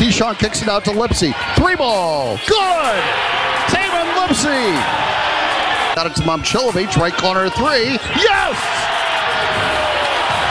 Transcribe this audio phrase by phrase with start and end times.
[0.00, 1.36] Keshon kicks it out to Lipsey.
[1.60, 2.38] Three ball.
[2.48, 3.02] Good.
[3.68, 4.72] Tamin Lipsey.
[5.94, 8.00] Got it to Momcilovic, right corner three.
[8.16, 8.56] Yes!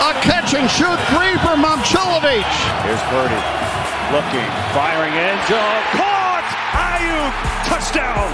[0.05, 2.46] A catch and shoot three for Momcilovic.
[2.85, 3.41] Here's Purdy.
[4.13, 4.46] looking,
[4.77, 5.17] firing
[5.50, 5.81] zone.
[5.97, 6.46] Caught!
[6.78, 7.34] Aiyuk!
[7.66, 8.29] Touchdown!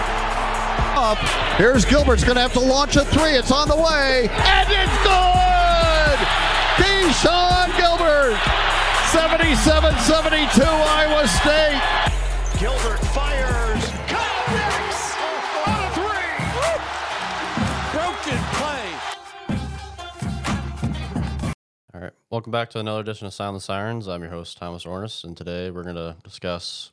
[1.00, 1.18] Up.
[1.58, 3.32] Here's Gilbert's going to have to launch a three.
[3.32, 4.28] It's on the way.
[4.28, 6.20] And it's good!
[6.76, 8.75] Keshon Gilbert.
[9.16, 11.80] 77-72 Iowa State.
[12.60, 13.84] Gilbert fires.
[14.12, 15.16] Connects
[15.66, 16.36] on a three.
[17.94, 18.86] Broken play.
[21.94, 24.09] All right, welcome back to another edition of Sound the Cyrens.
[24.09, 26.92] I'm your host Thomas Orness, and today we're going to discuss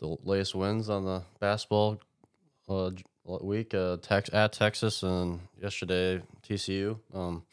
[0.00, 2.00] the latest wins on the basketball
[2.68, 2.90] uh,
[3.24, 6.98] week uh, tex- at Texas and yesterday TCU.
[7.14, 7.44] Um,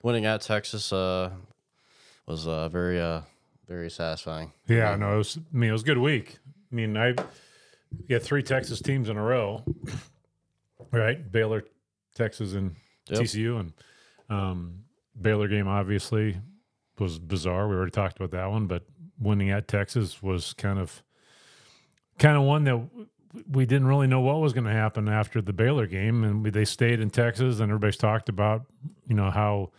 [0.00, 1.30] winning at Texas uh,
[2.24, 3.22] was uh, very uh,
[3.68, 4.52] very satisfying.
[4.66, 5.38] Yeah, no, it was.
[5.38, 6.38] I mean, it was a good week.
[6.72, 7.14] I mean, I
[8.08, 9.62] got three Texas teams in a row,
[10.92, 11.30] right?
[11.30, 11.64] Baylor,
[12.14, 12.74] Texas, and
[13.10, 13.20] Yep.
[13.20, 13.72] TCU, and
[14.28, 14.84] um,
[15.20, 16.36] Baylor game obviously
[16.98, 17.68] was bizarre.
[17.68, 18.84] We already talked about that one, but
[19.18, 21.02] winning at Texas was kind of,
[22.18, 22.78] kind of one that
[23.50, 26.50] we didn't really know what was going to happen after the Baylor game, and we,
[26.50, 28.66] they stayed in Texas, and everybody's talked about,
[29.06, 29.70] you know, how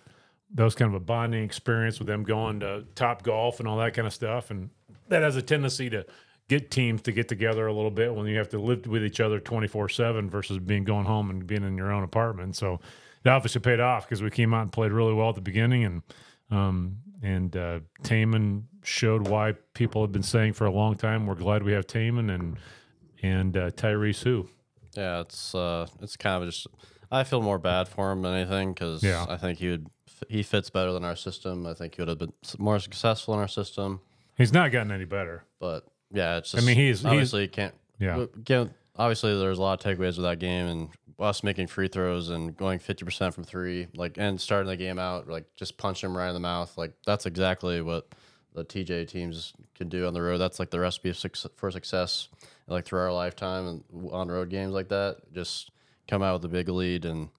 [0.56, 3.78] that was kind of a bonding experience with them going to top golf and all
[3.78, 4.50] that kind of stuff.
[4.52, 4.70] And
[5.10, 6.06] that has a tendency to
[6.48, 9.20] get teams to get together a little bit when you have to live with each
[9.20, 12.56] other 24 7 versus being going home and being in your own apartment.
[12.56, 12.80] So
[13.24, 15.84] it obviously paid off because we came out and played really well at the beginning.
[15.86, 16.02] And,
[16.50, 21.36] um, and uh, Tamin showed why people have been saying for a long time, we're
[21.36, 22.58] glad we have Tamin and,
[23.22, 24.50] and uh, Tyrese who.
[24.96, 26.66] Yeah, it's uh, it's kind of just.
[27.12, 29.26] I feel more bad for him than anything because Yeah.
[29.30, 29.88] I think he would
[30.28, 31.66] he fits better than our system.
[31.66, 34.02] I think he would have been more successful in our system.
[34.38, 35.44] He's not gotten any better.
[35.60, 36.64] But yeah, it's just.
[36.64, 37.76] I mean, he's- he's- obviously can't.
[38.00, 38.26] Yeah.
[38.36, 42.30] Again, obviously there's a lot of takeaways with that game and us making free throws
[42.30, 46.10] and going fifty percent from three, like and starting the game out like just punching
[46.10, 46.78] him right in the mouth.
[46.78, 48.08] Like that's exactly what
[48.54, 50.38] the TJ teams can do on the road.
[50.38, 51.12] That's like the recipe
[51.58, 52.30] for success,
[52.68, 55.18] like through our lifetime and on road games like that.
[55.34, 55.72] Just
[56.08, 57.30] come out with a big lead and.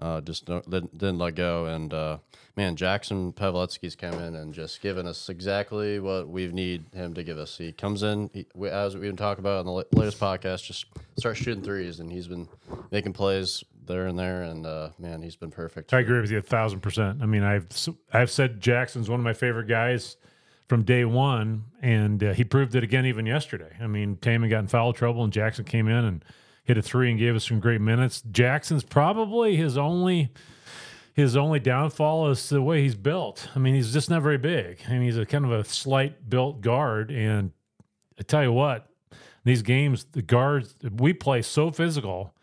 [0.00, 2.16] Uh, just didn't, didn't let go, and uh,
[2.56, 7.22] man, Jackson Paveletzke's come in and just given us exactly what we need him to
[7.22, 7.58] give us.
[7.58, 10.86] He comes in, he, as we've been talking about in the latest podcast, just
[11.18, 12.48] start shooting threes, and he's been
[12.90, 15.92] making plays there and there, and uh, man, he's been perfect.
[15.92, 17.20] I agree with you a thousand percent.
[17.22, 17.66] I mean, I've
[18.12, 20.16] I've said Jackson's one of my favorite guys
[20.68, 23.76] from day one, and uh, he proved it again even yesterday.
[23.80, 26.24] I mean, Tamin got in foul trouble, and Jackson came in and
[26.70, 28.22] hit a three and gave us some great minutes.
[28.30, 30.30] Jackson's probably his only
[31.12, 33.48] his only downfall is the way he's built.
[33.54, 34.78] I mean, he's just not very big.
[34.88, 37.50] I mean, he's a kind of a slight built guard, and
[38.18, 38.88] I tell you what,
[39.44, 42.34] these games, the guards we play so physical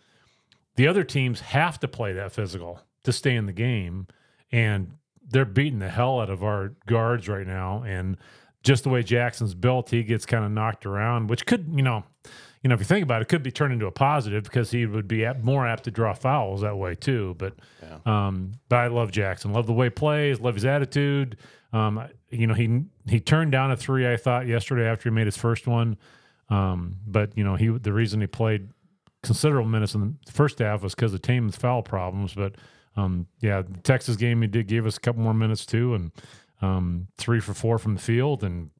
[0.77, 4.07] the other teams have to play that physical to stay in the game
[4.51, 4.91] and
[5.29, 8.15] they're beating the hell out of our guards right now and
[8.63, 12.03] just the way Jackson's built he gets kind of knocked around which could you know
[12.63, 14.71] you know if you think about it, it could be turned into a positive because
[14.71, 17.53] he would be more apt to draw fouls that way too but
[18.05, 21.37] um but I love Jackson love the way he plays love his attitude
[21.73, 25.27] um you know he he turned down a 3 I thought yesterday after he made
[25.27, 25.97] his first one
[26.49, 28.69] um but you know he the reason he played
[29.23, 32.33] considerable minutes in the first half was because of Tamin's foul problems.
[32.33, 32.55] But
[32.95, 36.11] um, yeah, the Texas game he did give us a couple more minutes too, and
[36.61, 38.43] um, three for four from the field.
[38.43, 38.71] And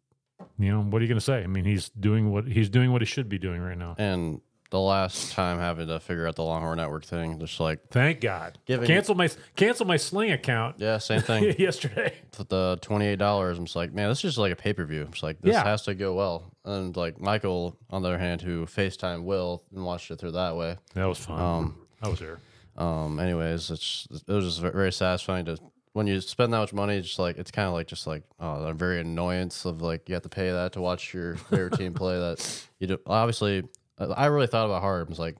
[0.57, 1.43] you know what are you going to say?
[1.43, 3.95] I mean, he's doing what he's doing what he should be doing right now.
[3.97, 8.19] And the last time having to figure out the Longhorn Network thing, just like Thank
[8.19, 8.57] God.
[8.65, 11.55] Giving- cancel my cancel my Sling account yeah, same thing.
[11.59, 12.13] yesterday.
[12.37, 14.73] with the twenty eight dollars, I'm just like, man, this is just like a pay
[14.73, 15.03] per view.
[15.03, 15.63] I'm just like, this Yeah.
[15.63, 16.51] has to go well.
[16.65, 20.57] And like Michael, on the other hand, who FaceTime Will and watched it through that
[20.57, 20.75] way.
[20.95, 21.39] That was fun.
[21.41, 22.39] Um, I was there.
[22.75, 25.57] Um, anyways, it's it was just very satisfying to
[25.97, 26.95] when you spend that much money.
[26.97, 29.81] it's Just like it's kind of like just like uh, oh, the very annoyance of
[29.81, 32.17] like you have to pay that to watch your favorite team play.
[32.19, 33.63] That you do obviously.
[33.99, 35.07] I really thought about hard.
[35.07, 35.37] I was like,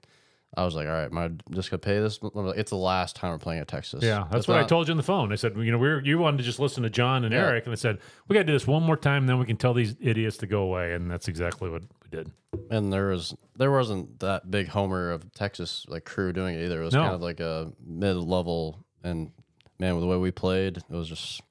[0.58, 2.20] I was like, all right, am I just gonna pay this?
[2.24, 4.04] It's the last time we're playing at Texas.
[4.04, 5.32] Yeah, that's It's what I told you on the phone.
[5.32, 7.46] I said, you know, we were, you wanted to just listen to John and Yeah.
[7.46, 9.58] Eric, and I said, we got to do this one more time, then we can
[9.58, 12.32] tell these idiots to go away, and that's exactly what we did.
[12.72, 16.82] and there was there wasn't that big homer of Texas like crew doing it either.
[16.82, 17.04] It was No.
[17.04, 19.30] kind of like a mid level, and
[19.80, 21.42] man, with the way we played, it was just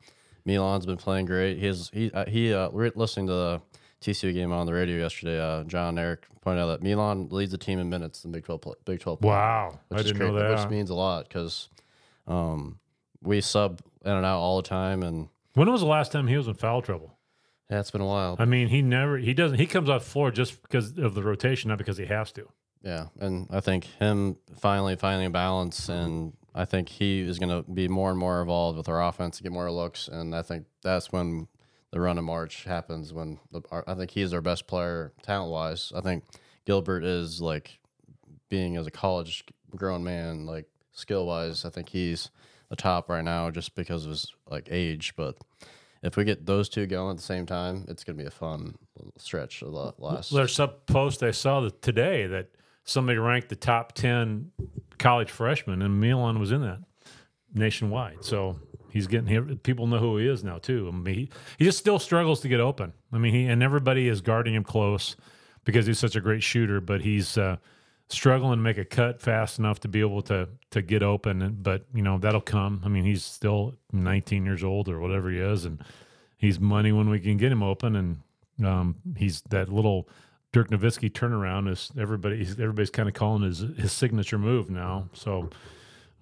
[0.44, 1.58] Milan's been playing great.
[1.58, 3.62] He's he uh, he uh, we listening to the
[4.00, 5.40] TCU game on the radio yesterday.
[5.40, 8.44] Uh, John and Eric pointed out that Milan leads the team in minutes in Big
[8.44, 9.20] Twelve play, Big Twelve.
[9.20, 10.58] play, Wow, which I is didn't know that.
[10.60, 11.68] Which means a lot because
[12.26, 12.78] um,
[13.22, 16.36] we sub in and out all the time, and When was the last time he
[16.36, 17.12] was in foul trouble?
[17.70, 18.36] Yeah, it's been a while.
[18.38, 21.22] I mean, he never he doesn't he comes off the floor just because of the
[21.22, 22.48] rotation, not because he has to.
[22.82, 27.50] Yeah, and I think him finally finding a balance, and I think he is going
[27.50, 30.64] to be more and more involved with our offense, get more looks, and I think
[30.82, 31.48] that's when
[31.90, 33.12] the run of March happens.
[33.12, 35.92] When the, our, I think he's our best player talent wise.
[35.94, 36.24] I think
[36.64, 37.78] Gilbert is like
[38.48, 39.44] being as a college
[39.76, 41.66] grown man, like skill wise.
[41.66, 42.30] I think he's
[42.70, 45.36] the top right now just because of his like age, but.
[46.02, 48.30] If we get those two going at the same time, it's going to be a
[48.30, 48.76] fun
[49.16, 50.32] stretch of the last.
[50.32, 52.50] There's some post I saw that today that
[52.84, 54.52] somebody ranked the top 10
[54.98, 56.78] college freshman, and Milan was in that
[57.54, 58.24] nationwide.
[58.24, 58.58] So
[58.90, 59.42] he's getting here.
[59.42, 60.90] People know who he is now, too.
[60.92, 62.92] I mean, he, he just still struggles to get open.
[63.12, 65.16] I mean, he and everybody is guarding him close
[65.64, 67.56] because he's such a great shooter, but he's uh,
[68.08, 71.58] struggling to make a cut fast enough to be able to to get open.
[71.60, 72.82] But, you know, that'll come.
[72.84, 75.82] I mean, he's still 19 years old or whatever he is, and
[76.38, 77.96] he's money when we can get him open.
[77.96, 80.08] And um, he's that little
[80.56, 85.10] Dirk Nowitzki turnaround is everybody everybody's kind of calling his his signature move now.
[85.12, 85.50] So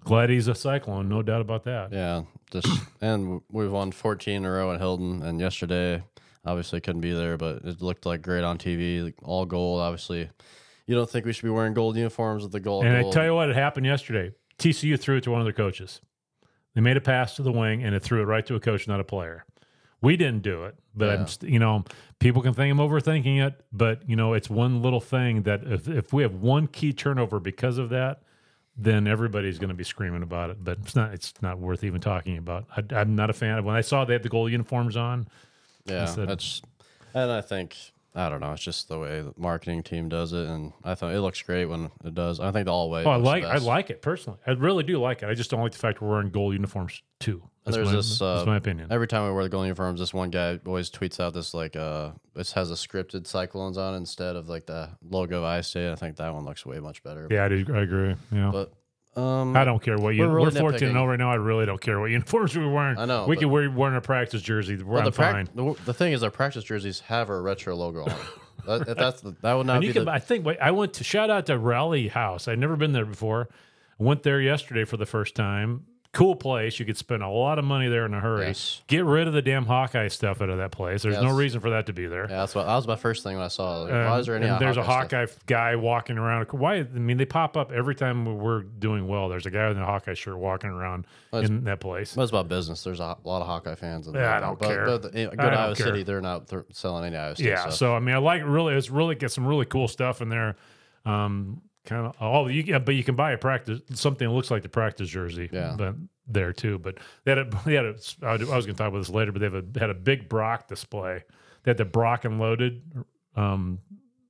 [0.03, 1.93] glad he's a cyclone, no doubt about that.
[1.93, 2.67] Yeah, just
[2.99, 6.03] and we've won 14 in a row at Hilton, and yesterday
[6.43, 9.79] obviously couldn't be there, but it looked like great on TV, like all gold.
[9.79, 10.29] Obviously,
[10.85, 12.83] you don't think we should be wearing gold uniforms with the gold.
[12.83, 13.13] And gold.
[13.13, 14.33] I tell you what, it happened yesterday.
[14.59, 16.01] TCU threw it to one of their coaches.
[16.73, 18.85] They made a pass to the wing, and it threw it right to a coach,
[18.85, 19.45] not a player.
[20.05, 21.83] We didn't do it, but I'm, st- you know,
[22.19, 25.87] people can think I'm overthinking it, but you know, it's one little thing that if
[25.87, 28.21] if we have one key turnover because of that,
[28.77, 30.63] then everybody's going to be screaming about it.
[30.63, 32.65] But it's not it's not worth even talking about.
[32.75, 33.57] I, I'm not a fan.
[33.57, 35.27] Of when I saw they had the gold uniforms on,
[35.85, 36.61] yeah, said- that's
[37.13, 37.75] and I think
[38.15, 38.53] I don't know.
[38.53, 41.65] It's just the way the marketing team does it, and I thought it looks great
[41.65, 42.39] when it does.
[42.39, 43.03] I think the all way.
[43.03, 44.39] oh, I like I like it personally.
[44.47, 45.29] I really do like it.
[45.29, 47.43] I just don't like the fact we're wearing gold uniforms too.
[47.65, 48.21] That's there's my, this.
[48.21, 48.87] Uh, that's my opinion.
[48.89, 51.75] Every time we wear the gold uniforms, this one guy always tweets out this like
[51.75, 55.91] uh, this has a scripted Cyclones on instead of like the logo of I State.
[55.91, 57.27] I think that one looks way much better.
[57.29, 58.15] Yeah, I, do, I agree.
[58.31, 58.49] Yeah.
[58.51, 58.71] But
[59.15, 60.23] um, I don't care what you.
[60.27, 60.91] We're We're, 14 and nitpicking.
[60.93, 61.31] 0 right now.
[61.31, 62.97] I really don't care what uniforms we're wearing.
[62.97, 64.75] I know, We but- can wear wearing a practice jersey.
[64.81, 65.49] We're Well, the, prac- fine.
[65.55, 68.11] the, the thing is, our practice jerseys have a retro logo on.
[68.11, 68.17] it.
[68.65, 70.57] that, if that's the, that would not And be you the, can, I think wait,
[70.59, 72.47] I went to shout out to Rally House.
[72.47, 73.49] I'd never been there before.
[73.99, 75.85] I went there yesterday for the first time.
[76.15, 76.79] Cool place.
[76.79, 78.47] You could spend a lot of money there in a hurry.
[78.47, 78.81] Yes.
[78.87, 81.03] Get rid of the damn Hawkeye stuff out of that place.
[81.03, 82.21] There's no reason for that to be there.
[82.29, 83.81] Yeah, that's what that was my first thing when I saw.
[83.81, 83.91] it.
[83.91, 84.47] Like, why Um, is there any?
[84.57, 85.45] there's a Hawkeye stuff?
[85.45, 86.47] Guy walking around.
[86.51, 86.75] Why?
[86.75, 89.27] I mean, they pop up every time we're doing well.
[89.27, 92.15] There's a guy in a Hawkeye shirt walking around Well, in that place.
[92.15, 92.81] It's about business.
[92.83, 94.07] There's a lot of Hawkeye fans.
[94.07, 94.85] In Yeah, there, I don't but, care.
[94.85, 95.85] But the, good I don't Iowa care.
[95.87, 97.59] City, they're not th- selling any Iowa State Yeah.
[97.61, 97.73] stuff.
[97.73, 98.73] So I mean, I like really.
[98.73, 100.55] It's really get some really cool stuff in there.
[101.05, 102.15] Um, kind of.
[102.19, 105.09] Oh, you yeah, but you can buy a practice something that looks like the practice
[105.09, 105.49] jersey.
[105.51, 105.75] Yeah.
[105.77, 105.95] But
[106.27, 106.79] there too.
[106.79, 107.49] But they had a.
[107.65, 107.95] They had a.
[108.23, 110.29] I was going to talk about this later, but they have a, had a big
[110.29, 111.23] Brock display.
[111.63, 112.81] They had the Brock and loaded
[113.35, 113.79] um,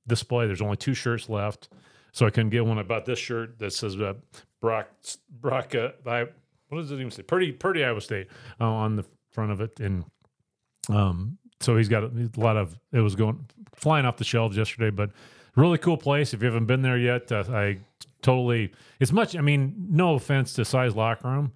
[0.06, 0.46] display.
[0.46, 1.68] There's only two shirts left,
[2.12, 2.78] so I couldn't get one.
[2.78, 4.14] I bought this shirt that says uh,
[4.60, 4.88] Brock
[5.30, 5.74] Brock.
[5.74, 6.26] Uh, I,
[6.68, 7.22] what does it even say?
[7.22, 8.28] Pretty Pretty Iowa State
[8.60, 10.04] uh, on the front of it, and
[10.88, 12.78] um, so he's got a, a lot of.
[12.92, 15.10] It was going flying off the shelves yesterday, but
[15.56, 16.32] really cool place.
[16.34, 17.78] If you haven't been there yet, uh, I
[18.22, 18.72] totally.
[19.00, 19.36] It's much.
[19.36, 21.52] I mean, no offense to size locker room,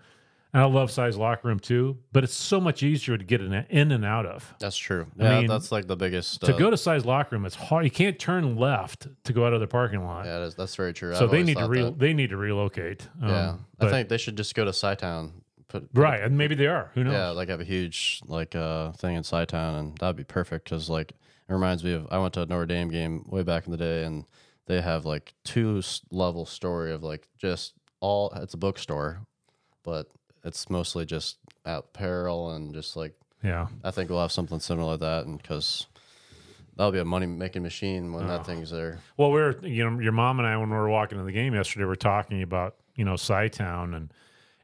[0.52, 3.52] and I love size locker room too, but it's so much easier to get in,
[3.52, 4.54] in and out of.
[4.58, 5.06] that's true.
[5.18, 6.40] I Yeah, mean, that's like the biggest.
[6.42, 7.84] To uh, go to size locker room, it's hard.
[7.84, 10.26] You can't turn left to go out of the parking lot.
[10.26, 11.14] Yeah, is, that's very true.
[11.14, 11.98] so I've they need to re- that.
[11.98, 13.06] they need to relocate.
[13.22, 15.30] Um, Yeah, I think they should just go to Cytown.
[15.68, 16.90] Put right, and maybe they are.
[16.94, 17.12] Who knows?
[17.12, 20.90] Yeah, like have a huge like uh thing in Cytown, and that'd be perfect because
[20.90, 21.12] like
[21.50, 23.76] it reminds me of I went to a Notre Dame game way back in the
[23.76, 24.24] day, and
[24.66, 29.22] they have like two level story of like just all it's a bookstore,
[29.82, 30.06] but
[30.44, 33.68] it's mostly just apparel and just like yeah.
[33.82, 35.86] I think we'll have something similar to that, and because
[36.76, 38.28] that'll be a money making machine when Oh.
[38.28, 39.00] that thing's there.
[39.16, 41.32] Well, we were, you know, your mom and I, when we were walking to the
[41.32, 44.12] game yesterday, we are talking about, you know, Town and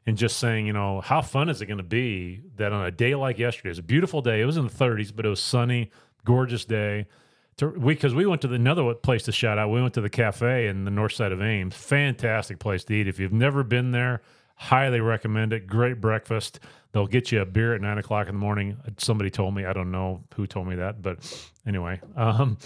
[0.05, 2.91] and just saying, you know, how fun is it going to be that on a
[2.91, 4.39] day like yesterday, it's a beautiful day.
[4.41, 5.91] It was in the 30s, but it was sunny,
[6.25, 7.07] gorgeous day.
[7.57, 9.69] To, we because we went to the, another place to shout out.
[9.69, 11.75] We went to the cafe in the north side of Ames.
[11.75, 13.07] Fantastic place to eat.
[13.07, 14.21] If you've never been there,
[14.55, 15.65] highly recommend it.
[15.65, 16.59] Great breakfast.
[16.91, 18.77] They'll get you a beer at nine o'clock in the morning.
[18.97, 19.65] Somebody told me.
[19.65, 21.19] I don't know who told me that, but
[21.65, 22.57] anyway, um,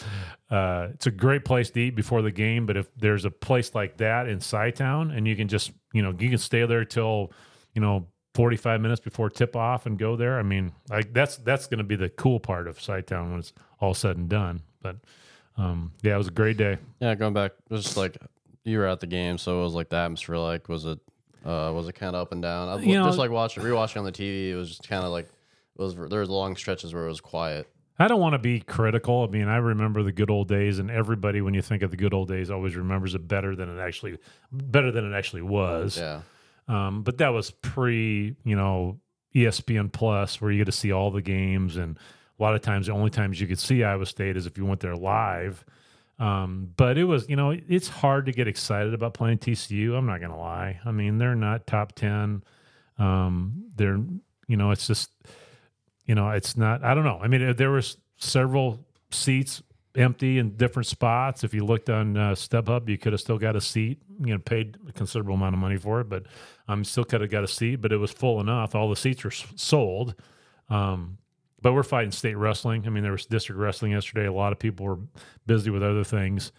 [0.49, 2.65] uh, it's a great place to eat before the game.
[2.65, 6.13] But if there's a place like that in Town, and you can just you know
[6.17, 7.31] you can stay there till
[7.73, 10.39] you know 45 minutes before tip off and go there.
[10.39, 13.53] I mean, like that's that's going to be the cool part of Town when it's
[13.79, 14.61] all said and done.
[14.81, 14.97] But
[15.57, 16.77] um, yeah, it was a great day.
[16.99, 18.17] Yeah, going back, it was just like
[18.63, 20.37] you were at the game, so it was like the atmosphere.
[20.37, 20.99] Like, was it
[21.45, 22.69] uh, was it kind of up and down?
[22.69, 25.11] I, You know- just like watching rewatching on the TV, it was just kind of
[25.11, 27.67] like it was there was long stretches where it was quiet.
[27.99, 29.23] I don't want to be critical.
[29.23, 31.97] I mean, I remember the good old days, and everybody, when you think of the
[31.97, 34.17] good old days, always remembers it better than it actually,
[34.51, 35.97] better than it actually was.
[35.97, 36.21] Yeah.
[36.67, 38.99] Um, but that was pre, you know,
[39.35, 41.97] ESPN Plus, where you get to see all the games, and
[42.39, 44.65] a lot of times the only times you could see Iowa State is if you
[44.65, 45.63] went there live.
[46.19, 49.97] Um, but it was, you know, it's hard to get excited about playing TCU.
[49.97, 50.79] I'm not going to lie.
[50.85, 52.43] I mean, they're not top ten.
[52.99, 53.99] Um, they're,
[54.47, 55.09] you know, it's just,
[56.05, 56.83] you know, it's not.
[56.83, 57.19] I don't know.
[57.21, 59.63] I mean, there was several seats
[59.95, 61.43] empty in different spots.
[61.43, 63.99] If you looked on uh, StubHub, you could have still got a seat.
[64.23, 66.23] You know, paid a considerable amount of money for it, but
[66.67, 67.77] I'm um, still could have got a seat.
[67.77, 68.75] But it was full enough.
[68.75, 70.15] All the seats were s- sold.
[70.69, 71.17] Um,
[71.61, 72.87] but we're fighting state wrestling.
[72.87, 74.25] I mean, there was district wrestling yesterday.
[74.25, 74.99] A lot of people were
[75.45, 76.51] busy with other things.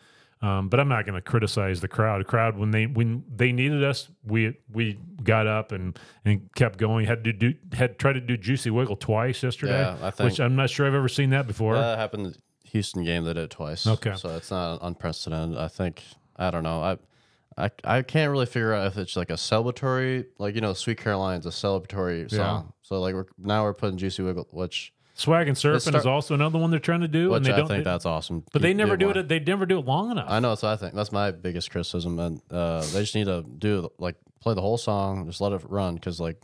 [0.43, 2.21] Um, but I'm not going to criticize the crowd.
[2.21, 6.79] The crowd when they when they needed us, we we got up and and kept
[6.79, 7.07] going.
[7.07, 10.41] Had to do had tried to do Juicy Wiggle twice yesterday, Yeah, I think- which
[10.41, 11.77] I'm not sure I've ever seen that before.
[11.77, 12.37] That happened
[12.73, 13.25] Houston game.
[13.25, 13.87] They did it twice.
[13.87, 14.14] Okay.
[14.17, 15.59] So it's not unprecedented.
[15.59, 16.02] I think
[16.37, 16.83] I don't know.
[16.83, 16.99] I
[17.57, 20.99] I I can't really figure out if it's like a celebratory, like you know, Sweet
[20.99, 22.73] Caroline's a celebratory song.
[22.83, 26.33] So like we're now we're putting Juicy Wiggle, which Swag and surfing start- is also
[26.35, 27.69] another one they're trying to do, which and they I don't.
[27.69, 28.45] think they- that's awesome.
[28.52, 29.19] but they never do more.
[29.19, 29.29] it.
[29.29, 30.31] They never do it long enough.
[30.31, 30.55] I know.
[30.55, 34.17] So I think that's my biggest criticism, and uh, they just need to do like
[34.41, 36.41] play the whole song, just let it run, because like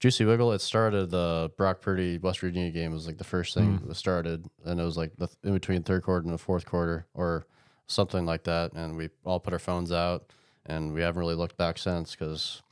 [0.00, 3.78] Juicy Wiggle, it started the Brock Purdy West Virginia game was like the first thing
[3.80, 3.88] Mm.
[3.88, 7.06] that started, and it was like the in between third quarter and the fourth quarter
[7.14, 7.46] or
[7.86, 10.32] something like that, and we all put our phones out,
[10.64, 12.62] and we haven't really looked back since because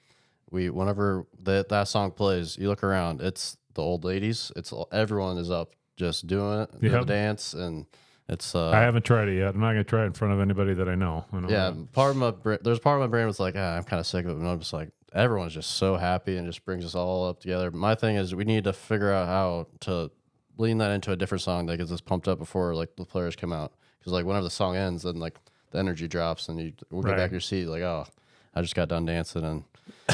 [0.50, 5.36] we whenever that that song plays, you look around, it's the old ladies, it's everyone
[5.36, 7.00] is up just doing it, Yep.
[7.00, 7.84] the dance, and
[8.26, 9.54] it's uh, I haven't tried it yet.
[9.54, 11.26] I'm not going to try it in front of anybody that I know.
[11.32, 14.00] I yeah, part of my there's part of my brain was like, ah, I'm kind
[14.00, 14.36] of sick of it.
[14.36, 17.70] And I'm just like, everyone's just so happy and just brings us all up together.
[17.70, 20.10] My thing is, we need to figure out how to
[20.58, 23.36] lean that into a different song that gets us pumped up before like the players
[23.36, 23.72] come out.
[23.98, 25.36] Because like whenever the song ends, then like
[25.70, 27.16] the energy drops and you will get Right.
[27.18, 28.06] back in your seat like, oh,
[28.54, 29.64] I just got done dancing, and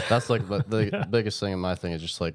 [0.08, 2.34] that's like the, the biggest thing in my thing is just like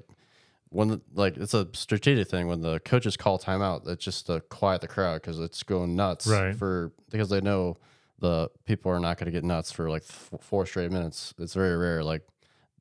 [0.70, 4.40] when the, like it's a strategic thing when the coaches call timeout it's just to
[4.42, 6.54] quiet the crowd because it's going nuts Right.
[6.56, 7.76] for because they know
[8.20, 11.54] the people are not going to get nuts for like f- four straight minutes it's
[11.54, 12.22] very rare like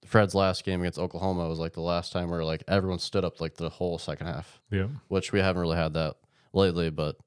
[0.06, 3.40] fred's last game against oklahoma was like the last time where like everyone stood up
[3.42, 4.88] like the whole second half yeah.
[5.08, 6.16] which we haven't really had that
[6.54, 7.18] lately but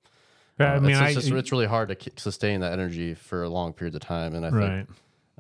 [0.59, 3.15] Yeah, I uh, mean, it's, I, just, it's really hard to k- sustain that energy
[3.15, 4.89] for long periods of time and i think.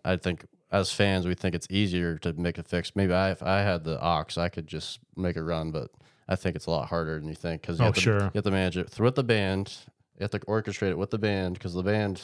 [0.04, 2.96] I think as fans, we think it's easier to make a fix.
[2.96, 5.90] Maybe I, if I had the ox, I could just make a run, but
[6.28, 8.18] I think it's a lot harder than you think because you, Oh, have to- sure.
[8.20, 9.72] you have to manage it through with the band.
[10.18, 12.22] You have to orchestrate it with the band because the band,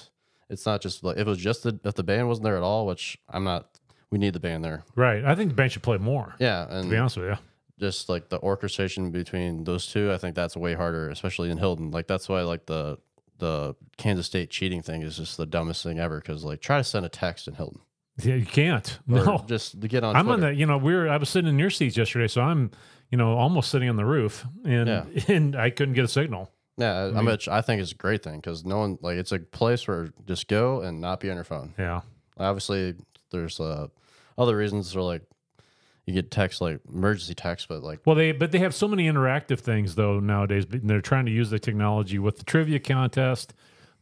[0.49, 2.63] it's not just like if it was just the, if the band wasn't there at
[2.65, 3.78] all, which I'm not.
[4.11, 4.85] We need the band there.
[4.97, 5.25] Right.
[5.25, 6.35] I think the band should play more.
[6.39, 7.37] Yeah, and To be honest with you.
[7.79, 11.91] just like the orchestration between those two, I think that's way harder, especially in Hilton.
[11.91, 12.99] Like that's why like the
[13.39, 16.19] the Kansas State cheating thing is just the dumbest thing ever.
[16.21, 17.81] Because like try to send a text in Hilton.
[18.21, 18.99] Yeah, you can't.
[19.09, 19.45] or No.
[19.47, 20.17] just to get on.
[20.17, 20.47] I'm Twitter.
[20.47, 22.73] on the, you know, we are I was sitting in your seats yesterday, so I'm,
[23.11, 25.05] you know, almost sitting on the roof and, Yeah.
[25.29, 26.51] and I couldn't get a signal.
[26.79, 29.39] Yeah, I mean, I think it's a great thing because no one like it's a
[29.41, 31.75] place where just go and not be on your phone.
[31.79, 32.01] Yeah.
[32.39, 32.95] Obviously,
[33.31, 33.89] there's uh,
[34.37, 35.23] other reasons for like
[36.07, 39.09] you get text like emergency text, but like Well, they, but they have so many
[39.09, 43.53] interactive things though nowadays, but they're trying to use the technology with the trivia contest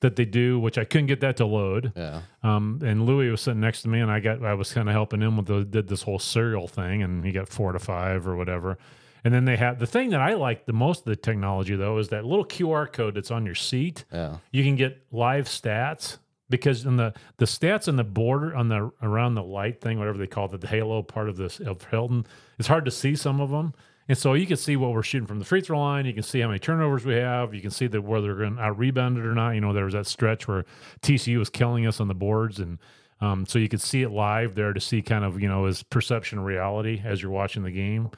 [0.00, 1.92] that they do, which I couldn't get that to load.
[1.96, 4.88] yeah, Um, and Louis was sitting next to me, and I got I was kind
[4.88, 7.78] of helping him with the did this whole serial thing, and he got four to
[7.78, 8.78] five or whatever.
[9.24, 11.98] And then they have the thing that I like the most of the technology though
[11.98, 14.04] is that little QR code that's on your seat.
[14.12, 16.18] yeah, You can get live stats
[16.48, 20.18] because in the the stats on the border on the around the light thing, whatever
[20.18, 22.26] they call it, the halo part of this of Hilton,
[22.58, 23.74] it's hard to see some of them.
[24.08, 26.06] And so you can see what we're shooting from the free throw line.
[26.06, 27.52] You can see how many turnovers we have.
[27.52, 29.50] You can see that whether they're going to rebound it or not.
[29.50, 30.64] You know, there was that stretch where
[31.02, 32.78] TCU was killing us on the boards, and
[33.20, 35.82] um, so you could see it live there to see kind of you know as
[35.82, 38.10] perception of reality as you're watching the game.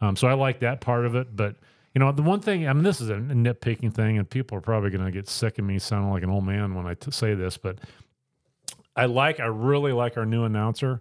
[0.00, 1.56] Um, so I like that part of it, but
[1.94, 4.62] you know the one thing I mean this is a nitpicking thing, and people are
[4.62, 7.10] probably going to get sick of me sounding like an old man when I t-
[7.10, 7.78] say this, but
[8.96, 11.00] I like I really like our new announcer,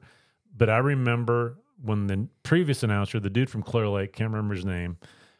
[0.56, 4.66] but I remember when the previous announcer, the dude from Clear Lake, can't remember his
[4.66, 4.98] name,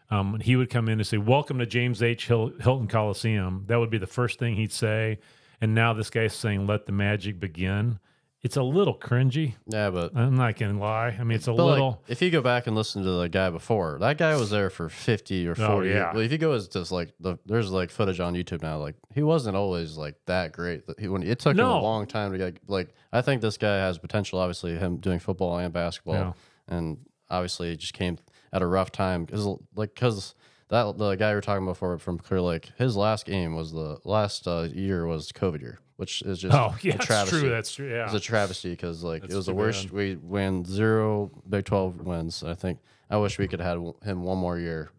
[0.10, 2.28] um, he would come in and say, "Welcome to James H.
[2.28, 5.20] Hil- Hilton Coliseum." That would be the first thing he'd say,
[5.62, 8.00] and now this guy's saying, "Let the magic begin."
[8.44, 9.54] It's a little cringy.
[9.68, 9.92] yeah.
[9.92, 11.16] But, I'm not gonna lie.
[11.20, 12.04] I mean, it's a but like, little.
[12.08, 14.90] if you go back and listen to the guy before, that guy was there for
[14.90, 15.90] fifty or Oh, forty.
[15.90, 16.12] yeah.
[16.12, 18.96] Well, if you go as just like the there's like footage on YouTube now, like
[19.14, 20.82] he wasn't always like that great.
[20.98, 23.76] He when it took him a long time to get like I think this guy
[23.78, 24.40] has potential.
[24.40, 26.34] Obviously, him doing football and basketball, Yeah.
[26.68, 26.98] and
[27.30, 28.18] obviously it just came
[28.52, 29.46] at a rough time because
[29.76, 30.34] like because
[30.72, 33.72] that the guy we were talking about before from Clear Lake, his last game was
[33.72, 37.50] the last uh, year was COVID year, which is just Oh, yeah, a that's true.
[37.50, 37.90] That's true.
[37.92, 38.06] Yeah.
[38.06, 39.88] It's a travesty because like That's it was the worst.
[39.88, 39.92] bad.
[39.94, 42.44] We win zero Big Twelve wins.
[42.44, 44.90] I think I wish we could have had him one more year.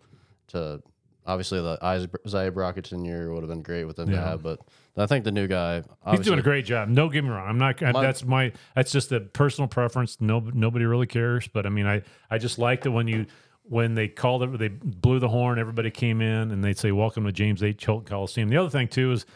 [0.48, 0.82] To
[1.26, 4.28] obviously the Isaiah Brockington year would have been great with him to Yeah.
[4.28, 4.60] have, but
[4.96, 5.82] I think the new guy.
[6.10, 6.88] He's doing a great job.
[6.90, 7.48] No, get me wrong.
[7.48, 7.80] I'm not.
[7.80, 8.52] My- that's my.
[8.76, 10.20] That's just a personal preference.
[10.20, 11.48] No, nobody really cares.
[11.48, 13.24] But I mean, I I just like that when you
[13.64, 15.58] when they called it, they blew the horn.
[15.58, 17.84] Everybody came in and they'd say, "Welcome to James H.
[17.84, 19.26] Hilton Coliseum." The other thing too is,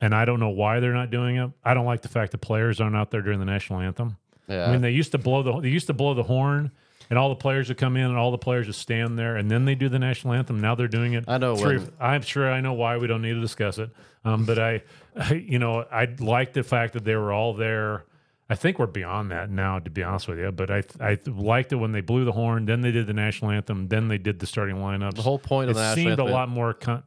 [0.00, 1.50] and I don't know why they're not doing it.
[1.64, 4.16] I don't like the fact that players aren't out there during the national anthem.
[4.48, 6.70] Yeah, I mean, they used to blow the they used to blow the horn.
[7.10, 9.50] And all the players would come in, and all the players would stand there, and
[9.50, 10.60] then they do the national anthem.
[10.60, 11.24] Now they're doing it.
[11.26, 12.98] I know three- when- I'm sure I know why.
[12.98, 13.88] We don't need to discuss it.
[14.26, 14.82] Um, but I,
[15.16, 18.04] I, you know, I like the fact that they were all there.
[18.50, 20.50] I think we're beyond that now, to be honest with you.
[20.50, 22.64] But I, I liked it when they blew the horn.
[22.64, 23.88] Then they did the national anthem.
[23.88, 25.16] Then they did the starting lineups.
[25.16, 27.02] the whole point it of national seemed a lot more, con-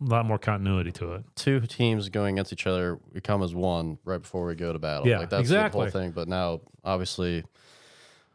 [0.00, 1.24] lot more continuity to it.
[1.34, 4.78] two teams going against each other, we come as one right before we go to
[4.78, 5.08] battle.
[5.08, 5.86] Yeah, like that's exactly.
[5.86, 6.12] the whole thing.
[6.12, 7.44] But now, obviously,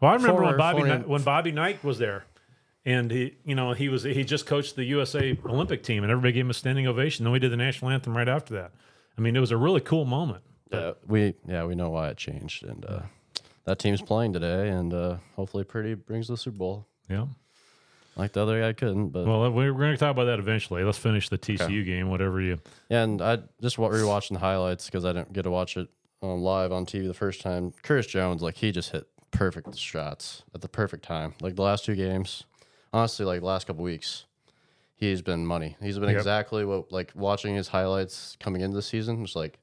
[0.01, 2.25] Well, I remember when Bobby former- Knight, when Bobby Knight was there,
[2.83, 6.33] and he, you know, he was he just coached the USA Olympic team, and everybody
[6.33, 7.23] gave him a standing ovation.
[7.23, 8.71] Then we did the national anthem right after that.
[9.17, 10.43] I mean, it was a really cool moment.
[10.75, 13.01] Yeah, we yeah we know why it changed, and uh,
[13.65, 16.87] that team's playing today, and uh, hopefully, Purdy brings the Super Bowl.
[17.09, 17.25] Yeah.
[18.17, 20.83] Like the other guy couldn't, but Well, we're going to talk about that eventually.
[20.85, 22.59] Let's finish the TCU game, whatever you.
[22.87, 23.03] yeah.
[23.03, 25.89] And I just rewatching the highlights because I didn't get to watch it
[26.23, 27.73] um, live on TV the first time.
[27.83, 31.33] Curtis Jones, like he just hit perfect shots at the perfect time.
[31.41, 32.45] Like the last two games,
[32.93, 34.23] honestly, like the last couple weeks,
[34.95, 35.75] he's been money.
[35.81, 36.17] He's been Yep.
[36.17, 39.23] exactly what like watching his highlights coming into the season.
[39.23, 39.59] It's like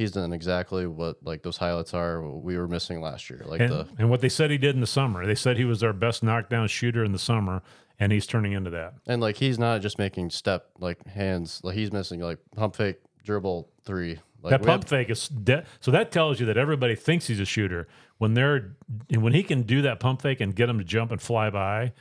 [0.00, 3.42] he's done exactly what like those highlights are what we were missing last year.
[3.44, 5.26] Like And, the and what they said he did in the summer.
[5.26, 7.62] They said he was our best knockdown shooter in the summer,
[7.98, 8.94] and he's turning into that.
[9.06, 11.60] and like he's not just making step like hands.
[11.62, 14.18] Like he's missing like pump fake dribble three.
[14.42, 17.44] Like that pump fake is de- so that tells you that everybody thinks he's a
[17.44, 17.86] shooter
[18.16, 18.74] when they're
[19.14, 21.92] when he can do that pump fake and get them to jump and fly by.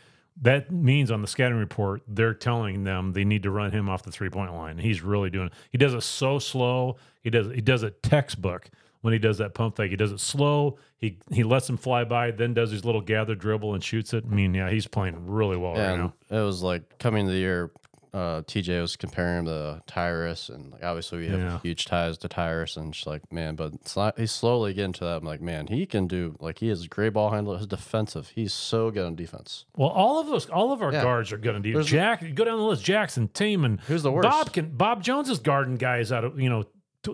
[0.42, 4.04] That means on the scouting report they're telling them they need to run him off
[4.04, 4.78] the three point line.
[4.78, 5.50] He's really doing.
[5.72, 6.98] He does it so slow.
[7.22, 8.70] He does he does it textbook
[9.02, 9.92] when he does that pump fake.
[9.92, 10.78] He does it slow.
[10.98, 14.24] He he lets him fly by, then does his little gather dribble and shoots it.
[14.30, 16.14] I mean, yeah, he's playing really well right now.
[16.30, 17.72] it was like coming to the year.
[18.12, 21.60] Uh, TJ was comparing him to Tyrus, and like obviously we have Yeah.
[21.62, 25.04] huge ties to Tyrus, and just like man, but it's not, he's slowly getting to
[25.06, 25.18] that.
[25.18, 27.58] I'm like, man, he can do like he is a great ball handler.
[27.58, 29.66] His defensive, he's so good on defense.
[29.78, 31.04] Well, all of those, all of our Yeah.
[31.04, 31.74] guards are to do.
[31.74, 32.84] There's- Jack, go down the list.
[32.84, 33.80] Jackson, Tamin.
[33.82, 34.28] Who's the worst?
[34.28, 34.72] Bob can.
[34.76, 36.64] Bob Jones is guarding guys out of you know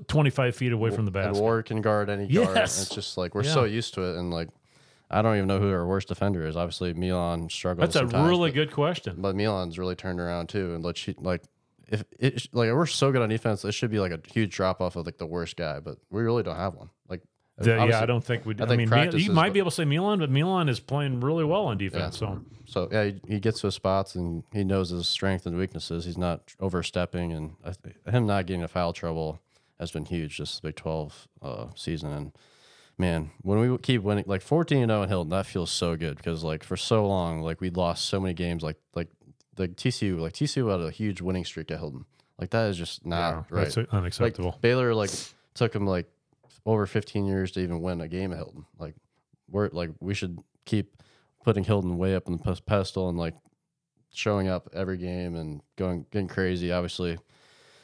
[0.07, 1.41] twenty five feet away from the And basket.
[1.41, 2.55] Ward can guard any guard.
[2.55, 2.81] Yes.
[2.81, 3.53] It's just like we're Yeah.
[3.53, 4.47] so used to it, and like
[5.15, 6.57] I don't even know who our worst defender is.
[6.57, 7.93] Obviously, Milan struggles.
[7.93, 9.15] That's a really but- good question.
[9.17, 11.43] But Milan's really turned around too, and she like
[11.87, 14.81] if it like we're so good on defense, it should be like a huge drop
[14.81, 16.89] off of like the worst guy, but we really don't have one.
[17.07, 17.21] Like
[17.57, 18.55] The- yeah, I don't think we.
[18.55, 18.63] do.
[18.63, 21.45] I I, mean, you might be able to say Milan, but Milan is playing really
[21.45, 22.17] well on defense.
[22.17, 25.57] So So yeah, he, he gets to his spots and he knows his strengths and
[25.57, 26.05] weaknesses.
[26.05, 29.39] He's not overstepping, and I him not getting a foul trouble
[29.79, 32.11] has been huge this Big Twelve uh, season.
[32.11, 32.31] And
[32.97, 36.17] man, when we keep winning, like fourteen and zero in Hilton, that feels so good
[36.17, 39.09] because like for so long, like we lost so many games, like like
[39.55, 42.05] the TCU, like TCU had a huge winning streak at Hilton.
[42.39, 43.63] Like that is just yeah, not right.
[43.65, 44.51] that's unacceptable.
[44.51, 45.11] Like Baylor, like
[45.53, 46.07] took him like
[46.65, 48.65] over 15 years to even win a game at Hilton.
[48.77, 48.95] Like
[49.49, 51.01] we're like we should keep
[51.43, 53.35] putting Hilton way up in the pedestal and like
[54.11, 56.71] showing up every game and going getting crazy.
[56.71, 57.17] Obviously,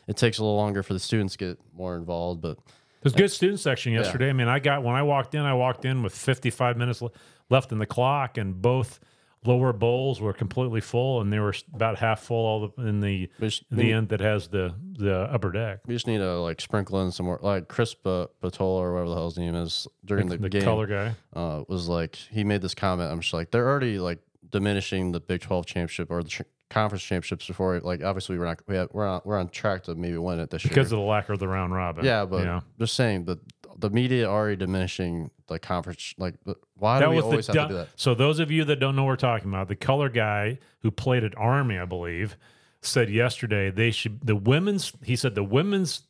[0.08, 2.58] it takes a little longer for the students to get more involved, but
[3.02, 4.30] There's a good student section yesterday.
[4.30, 7.02] I mean, I got when I walked in, I walked in with 55 minutes
[7.50, 9.00] left in the clock, and both
[9.44, 13.30] lower bowls were completely full, and they were about half full all the, in the
[13.40, 15.80] just, the end that has the the upper deck.
[15.88, 17.40] we just need to like sprinkle in some more.
[17.42, 20.64] Like Chris Spatola or whatever the hell his name is during the, the game.
[20.64, 21.16] color guy.
[21.34, 23.12] uh, was like he made this comment.
[23.12, 26.30] I'm just like they're already like diminishing the Big 12 championship or the
[26.72, 27.80] conference championships before.
[27.82, 30.50] Like obviously we're not we have, we're on we're on track to maybe win it
[30.50, 30.84] this because year.
[30.84, 32.04] Because of the lack of the round robin.
[32.06, 32.62] yeah, but yeah.
[32.80, 33.40] just saying that
[33.78, 36.14] the media already diminishing the conference.
[36.18, 37.90] Like the- why do that we always have du- to do that?
[37.96, 40.92] So those of you that don't know what we're talking about, the color guy who
[40.92, 42.38] played at Army, I believe,
[42.82, 44.94] said yesterday they should the women's.
[45.04, 46.04] He said the women's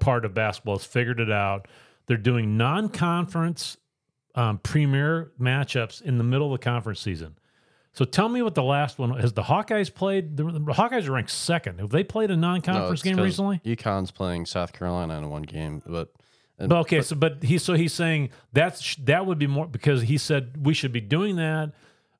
[0.00, 1.68] part of basketball has figured it out.
[2.06, 3.76] They're doing non-conference
[4.36, 7.36] um, premier matchups in the middle of the conference season.
[7.96, 9.32] So tell me what the last one has.
[9.32, 10.36] The Hawkeyes played.
[10.36, 11.80] The, the Hawkeyes are ranked second.
[11.80, 13.58] Have they played a non-conference it's game recently?
[13.64, 16.12] UConn's playing South Carolina in one game, but
[16.58, 20.02] and, But okay, so but he so he's saying that's that would be more because
[20.02, 21.72] he said we should be doing that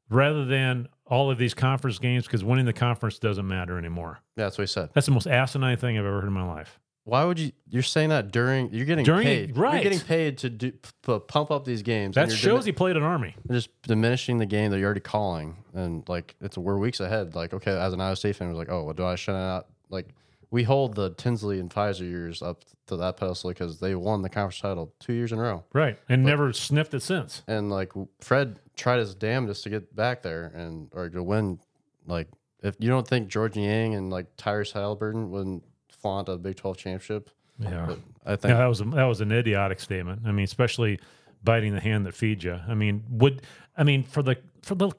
[0.08, 4.20] rather than all of these conference games because winning the conference doesn't matter anymore.
[4.36, 4.90] Yeah, that's what he said.
[4.94, 6.78] That's the most asinine thing I've ever heard in my life.
[7.06, 7.52] Why would you?
[7.70, 9.56] You're saying that during you're getting During- paid.
[9.56, 9.74] right.
[9.74, 12.16] You're getting paid to do p- pump up these games.
[12.16, 13.36] That shows dimi- he played an Army.
[13.50, 17.36] Just diminishing the game that you're already calling, and like it's we're weeks ahead.
[17.36, 19.68] Like okay, as an Iowa State fan, we're like, oh, well, do I shut out?
[19.88, 20.08] Like
[20.50, 24.28] we hold the Tinsley and Fizer years up to that pedestal because they won the
[24.28, 25.98] conference title two years in a row, Right.
[26.08, 27.42] And never sniffed it since.
[27.46, 31.60] and like Fred tried his damnedest to get back there and or to win.
[32.06, 32.28] Like
[32.64, 35.62] if you don't think Georges Niang and like Tyrese Haliburton wouldn't
[36.06, 37.86] flaunt a Big Twelve championship, Yeah.
[37.88, 40.22] but I think that was a, that was an idiotic statement.
[40.26, 41.00] I mean, especially
[41.42, 42.58] biting the hand that feeds you.
[42.68, 43.42] I mean, would
[43.76, 44.90] I mean for the for the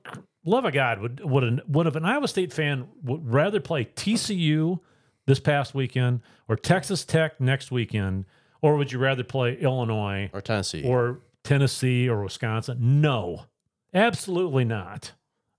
[0.46, 4.80] love of God, would would an would an Iowa State fan would rather play TCU
[5.26, 8.26] this past weekend or Texas Tech next weekend,
[8.62, 13.02] or would you rather play Illinois or Tennessee or Tennessee or Wisconsin?
[13.02, 13.46] No,
[13.94, 15.14] absolutely not.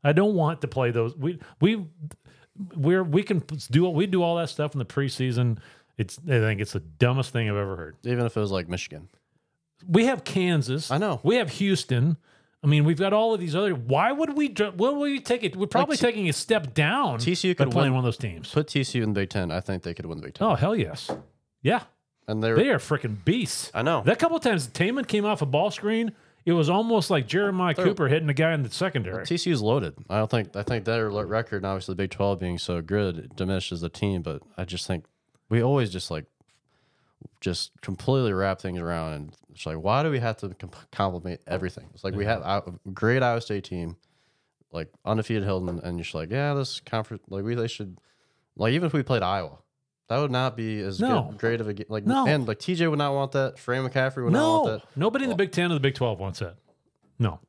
[0.05, 1.17] I don't want to play those.
[1.17, 1.87] We we
[2.77, 5.59] we're we can do we do all that stuff in the preseason.
[5.97, 7.97] It's I think it's the dumbest thing I've ever heard.
[8.05, 9.09] even if it was like Michigan.
[9.87, 10.91] We have Kansas.
[10.91, 11.21] I know.
[11.23, 12.17] We have Houston.
[12.63, 13.73] I mean, we've got all of these other.
[13.73, 14.49] Why would we?
[14.49, 15.55] What would we take it?
[15.55, 17.19] We're probably T- taking a step down.
[17.21, 18.51] TCU could play one of those teams.
[18.51, 19.53] Put TCU in the Big Ten.
[19.53, 20.49] I think they could win the Big Ten.
[20.49, 21.09] Oh hell yes,
[21.63, 21.83] yeah.
[22.27, 23.71] and they're They are freaking beasts.
[23.75, 24.03] I know.
[24.05, 26.11] That couple of times Tamin came off a ball screen,
[26.49, 29.23] it was almost like Jeremiah Cooper hitting the guy in the secondary.
[29.27, 29.95] TCU's loaded.
[30.09, 33.37] I don't think I think their record and obviously the Big Twelve being so good
[33.37, 35.05] diminishes the team, but I just think
[35.51, 36.25] we always just like
[37.43, 41.43] just completely wrap things around and it's like why do we have to com- compliment
[41.47, 41.85] everything?
[41.93, 42.63] It's like we have a
[42.95, 43.99] great Iowa State team,
[44.73, 48.01] like undefeated Hilton, and you're just like yeah, this conference like we they should
[48.57, 49.59] like even if we played Iowa.
[50.09, 51.25] That would not be as No.
[51.31, 51.87] good, great of a game.
[51.91, 52.27] Like, No.
[52.27, 53.59] and like TJ would not want that.
[53.59, 54.89] Fran McCaffery would not no, want that.
[54.97, 56.57] nobody in the Big Ten or the Big Twelve wants that.
[57.19, 57.41] No,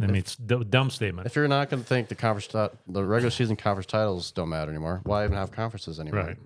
[0.00, 1.26] I mean it's a d- dumb statement.
[1.26, 4.70] If you're not going to think the conference, the regular season conference titles don't matter
[4.70, 6.24] anymore, why even have conferences anymore?
[6.24, 6.36] Right.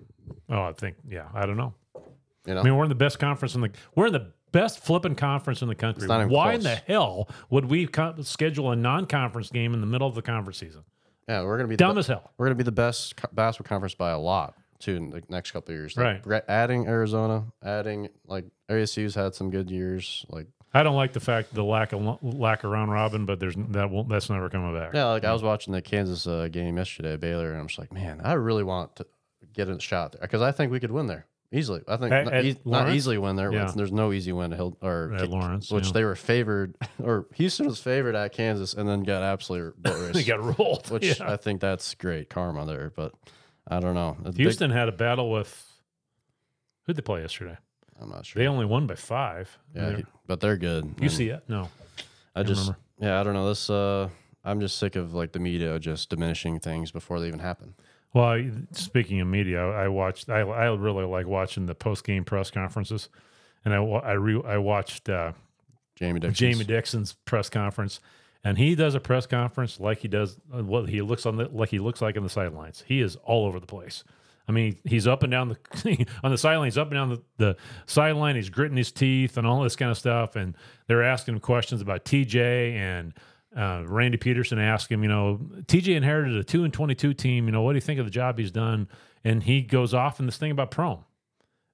[0.49, 1.27] Oh, I think yeah.
[1.33, 1.73] I don't know.
[2.45, 4.79] You know, I mean, we're in the best conference in the we're in the best
[4.79, 6.07] flipping conference in the country.
[6.07, 9.87] not even Why in the hell would we co- schedule a non-conference game in the
[9.87, 10.83] middle of the conference season?
[11.27, 12.31] yeah, we're going to be Dumb the, as hell.
[12.37, 15.21] We're going to be the best co- basketball conference by a lot too in the
[15.29, 15.95] next couple of years.
[15.97, 16.43] Like, Right.
[16.47, 20.25] Adding Arizona, adding like ASU's had some good years.
[20.29, 23.55] Like I don't like the fact the lack of lack of round robin, but there's
[23.69, 24.93] that won't that's never coming back.
[24.93, 27.91] yeah, like I was watching the Kansas uh, game yesterday, Baylor, and I'm just like,
[27.91, 29.05] man, I really want to
[29.53, 31.81] get a shot there because I think we could win there easily.
[31.89, 33.51] I think At- not, at eas- not easily win there.
[33.51, 33.69] Yeah.
[33.75, 35.91] There's no easy win to Hill or At Lawrence, which yeah.
[35.91, 39.73] they were favored or Houston was favored at Kansas and then got absolutely
[40.13, 40.89] They got rolled.
[40.89, 41.29] which Yeah.
[41.33, 42.93] I think that's great karma there.
[42.95, 43.11] But
[43.71, 44.17] I don't know.
[44.25, 45.71] It's big- Houston had a battle with
[46.85, 47.57] who'd they play yesterday?
[47.99, 48.41] I'm not sure.
[48.41, 49.57] They only won by five.
[49.75, 50.95] yeah, They're- but they're good.
[50.99, 51.43] You see it?
[51.47, 51.69] No.
[52.35, 52.79] I just remember.
[52.99, 53.47] yeah, I don't know.
[53.47, 54.09] This uh,
[54.43, 57.73] I'm just sick of like the media just diminishing things before they even happen.
[58.13, 60.29] Well, I- speaking of media, I watched.
[60.29, 63.07] I I really like watching the post game press conferences,
[63.63, 65.33] and I I re, I watched uh,
[65.95, 66.33] Jamie Dixon.
[66.51, 67.99] Jamie Dixon's press conference,
[68.43, 71.49] and he does a press conference like he does uh, what he looks on the
[71.51, 72.83] like he looks like on the sidelines.
[72.87, 74.03] He is all over the place.
[74.47, 77.57] I mean, he's up and down the on the sidelines, up and down the, the
[77.85, 78.35] sideline.
[78.35, 80.35] He's gritting his teeth and all this kind of stuff.
[80.35, 80.55] And
[80.87, 83.13] they're asking him questions about TJ and
[83.55, 87.45] uh, Randy Peterson asked him, you know, TJ inherited a two and twenty two team.
[87.45, 88.87] You know, what do you think of the job he's done?
[89.23, 91.03] And he goes off in this thing about Prohm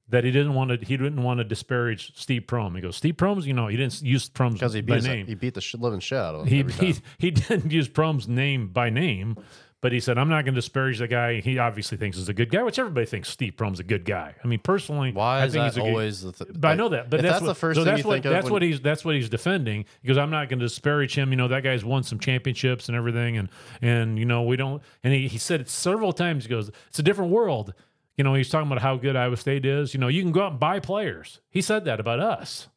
[0.10, 0.78] that he didn't want to.
[0.86, 2.76] He didn't want to disparage Steve Prohm.
[2.76, 5.28] He goes, Steve Prohm's, you know, he didn't use Prohm's because he by beat name
[5.28, 6.54] he beat the sh- living shit out of him.
[6.54, 7.02] he, every he time.
[7.20, 9.38] he didn't use Prohm's name by name,
[9.82, 11.42] but he said, "I'm not going to disparage the guy.
[11.42, 14.34] He obviously thinks he's a good guy, which everybody thinks Steve Prohm's a good guy.
[14.44, 16.68] I mean, personally, Why I is think that he's a good- always the th- but
[16.70, 18.26] I know that, but that's, that's what, the first so thing that's you what think
[18.26, 21.16] of that's when- what he's that's what he's defending because I'm not going to disparage
[21.16, 21.32] him.
[21.32, 23.50] You know, that guy's won some championships and everything, and
[23.82, 24.82] and you know we don't.
[25.04, 26.46] And he, he said it several times.
[26.46, 27.74] He goes, "It's a different world."
[28.18, 29.94] You know, he's talking about how good Iowa State is.
[29.94, 31.40] You know, you can go out and buy players.
[31.50, 32.68] He said that about us.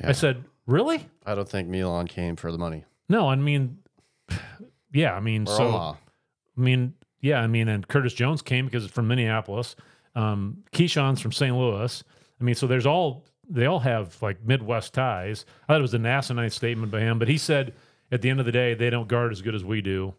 [0.00, 0.10] Yeah.
[0.10, 2.84] I said, "Really?" I don't think Milan came for the money.
[3.08, 3.78] No, I mean,
[4.92, 5.92] yeah, I mean, Or so Omaha.
[5.92, 9.74] I mean, yeah, I mean, and Curtis Jones came because it's from Minneapolis.
[10.14, 11.54] Um, Keshon's from St.
[11.54, 12.04] Louis.
[12.40, 15.44] I mean, so there's all they all have like Midwest ties.
[15.68, 17.74] I thought it was an asinine statement by him, but he said
[18.12, 20.14] at the end of the day they don't guard as good as we do.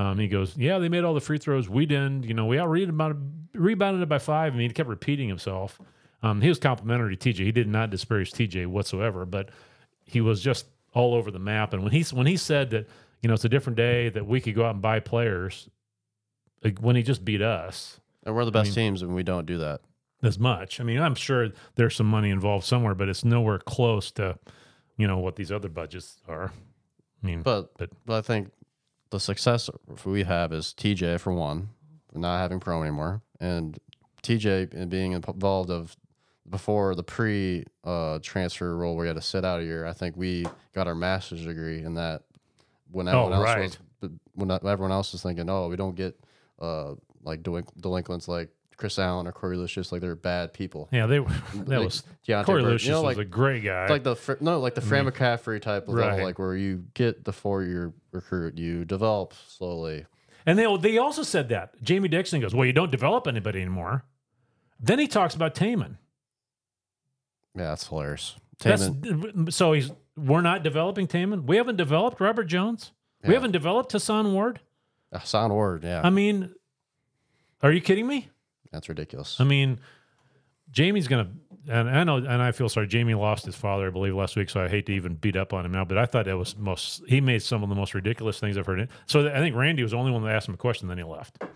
[0.00, 1.68] Um, he goes, yeah, they made all the free throws.
[1.68, 2.24] We didn't.
[2.24, 4.54] You know, we out rebounded, it by five.
[4.54, 5.78] I mean, he kept repeating himself.
[6.22, 7.44] Um, he was complimentary to TJ.
[7.44, 9.50] He did not disparage TJ whatsoever, but
[10.04, 11.74] he was just all over the map.
[11.74, 12.88] And when he when he said that,
[13.22, 15.68] you know, it's a different day that we could go out and buy players,
[16.64, 19.58] like when he just beat us And we're the best teams and we don't do
[19.58, 19.80] that.
[20.22, 20.80] as much.
[20.80, 24.38] I mean, I'm sure there's some money involved somewhere, but it's nowhere close to,
[24.96, 26.52] you know, what these other budgets are.
[27.22, 28.50] I mean, But but but I think
[29.10, 29.68] the success
[30.04, 31.70] we have is TJ for one,
[32.14, 33.78] not having Prohm anymore, and
[34.22, 35.96] TJ and being involved of
[36.48, 39.86] before the pre uh, transfer role where you had to sit out a year.
[39.86, 42.22] I think we got our master's degree in that
[42.90, 43.78] when everyone else right.
[44.00, 46.18] was when everyone else was thinking, oh, we don't get
[46.60, 50.88] uh, like delin- delinquents like Chris Allen or Korie Lucious, like they're bad people.
[50.90, 51.18] Yeah, they
[51.54, 53.88] that Like was Deontay Corey Burke, Lucius you know, was like- a great guy.
[53.88, 56.10] like the no, like the Fran McCaffery type of Right.
[56.10, 60.06] level, like where you get the four year recruit, you develop slowly.
[60.46, 64.04] And they they also said that Jamie Dixon goes, "Well, you don't develop anybody anymore."
[64.80, 65.98] Then he talks about Tamin.
[67.54, 68.36] Yeah, that's hilarious.
[68.60, 68.88] That's
[69.50, 71.44] so he's we're not developing Tamin.
[71.44, 72.92] We haven't developed Robert Jones.
[73.26, 74.60] We haven't developed Hason Ward.
[75.24, 76.54] sound word, yeah, I mean,
[77.62, 78.28] are you kidding me?
[78.72, 79.40] that's ridiculous.
[79.40, 79.80] I mean,
[80.70, 81.28] Jamie's gonna,
[81.68, 82.86] and I know, and I feel sorry.
[82.86, 85.52] Jamie lost his father, I believe, last week, so I hate to even beat up
[85.52, 85.84] on him now.
[85.84, 87.02] But I thought that was most.
[87.06, 88.88] He made some of the most ridiculous things I've heard.
[89.06, 91.04] So I think Randy was the only one that asked him a question, then he
[91.04, 91.38] left.
[91.42, 91.46] I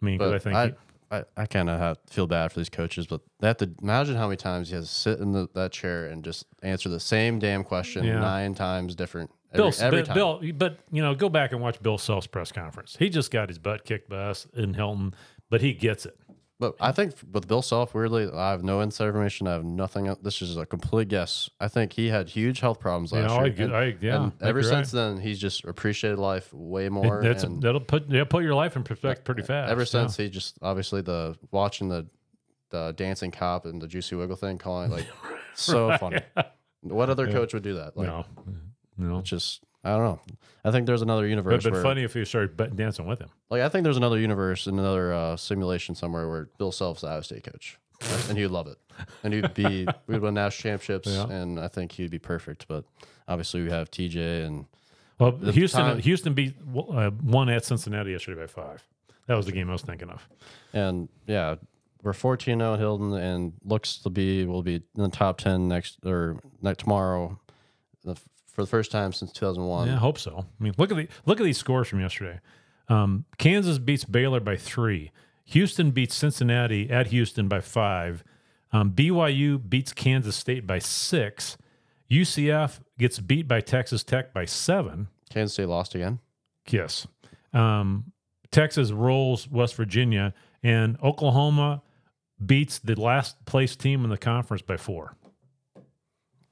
[0.00, 0.72] mean, because I think I, he-
[1.10, 4.26] I, I kind of feel bad for these coaches, but they have to imagine how
[4.26, 7.38] many times he has to sit in the, that chair and just answer the same
[7.38, 8.18] damn question Yeah.
[8.18, 10.14] nine times different every, Bill, every but, time.
[10.14, 12.96] Bill, but you know, go back and watch Bill Self's press conference.
[12.98, 15.14] He just got his butt kicked by us in Hilton,
[15.50, 16.18] but he gets it.
[16.64, 19.46] But I think with Bill Self, weirdly, I have no inside information.
[19.46, 20.06] I have nothing.
[20.06, 21.50] else- This is a complete guess.
[21.60, 23.50] I think he had huge health problems Yeah, last I year.
[23.50, 27.22] get- and, I- yeah, and ever since then, he's just appreciated life way more.
[27.22, 29.70] That's and that'll put that'll put your life in perspective pretty fast.
[29.70, 29.86] ever yeah.
[29.86, 32.06] since he just obviously the watching the
[32.70, 35.06] the dancing cop and the juicy wiggle thing, calling it like
[35.54, 36.20] so funny.
[36.82, 37.96] What other coach would do that?
[37.96, 38.24] Like, no,
[38.98, 39.20] no.
[39.22, 40.20] just I don't know.
[40.64, 43.28] I think there's another universe it'd been where, funny if he started dancing with him.
[43.50, 47.08] like, I think there's another universe, and another uh, simulation somewhere where Bill Self's the
[47.08, 47.78] Iowa State coach,
[48.28, 48.78] and he'd love it,
[49.22, 51.28] and he'd be we'd win national championships, Yeah.
[51.28, 52.66] and I think he'd be perfect.
[52.66, 52.84] But
[53.28, 54.64] obviously, we have TJ, and
[55.18, 58.82] Well, Houston time- Houston beat uh, one at Cincinnati yesterday by five.
[59.26, 60.26] That was the game I was thinking of.
[60.72, 61.56] and yeah,
[62.02, 65.68] we're 14 0 at Hilton, and looks to be we'll be in the top 10
[65.68, 67.38] next or next tomorrow,
[68.02, 68.16] the,
[68.54, 69.88] for the first time since 2001.
[69.88, 70.38] Yeah, I hope so.
[70.38, 72.40] I mean, look at the look at these scores from yesterday.
[72.88, 75.10] Um, Kansas beats Baylor by three.
[75.46, 78.24] Houston beats Cincinnati at Houston by five.
[78.72, 81.56] Um, BYU beats Kansas State by six.
[82.10, 85.08] UCF gets beat by Texas Tech by seven.
[85.30, 86.20] Kansas State lost again.
[86.68, 87.06] Yes.
[87.52, 88.12] Um,
[88.50, 91.82] Texas rolls West Virginia, and Oklahoma
[92.44, 95.16] beats the last place team in the conference by four.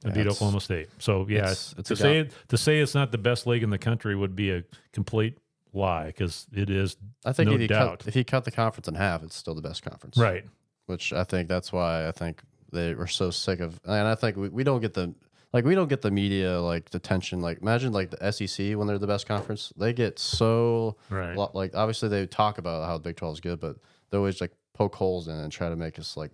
[0.03, 0.89] They beat Oklahoma State.
[0.99, 3.79] So yeah, it's- it's to say to say it's not the best league in the
[3.79, 5.39] country would be a complete
[5.73, 6.97] lie because it is.
[7.25, 8.01] I think No if you doubt.
[8.01, 10.17] cut if you cut the conference in half, it's still the best conference.
[10.19, 10.45] Right.
[10.87, 14.37] Which I think that's why I think they were so sick of, and I think
[14.37, 15.15] we, we don't get the
[15.53, 17.41] like we don't get the media like the tension.
[17.41, 21.37] Like imagine like the SEC when they're the best conference, they get so Right.
[21.55, 23.77] like obviously they talk about how the Big Twelve is good, but
[24.11, 26.33] they always like poke holes in and try to make us like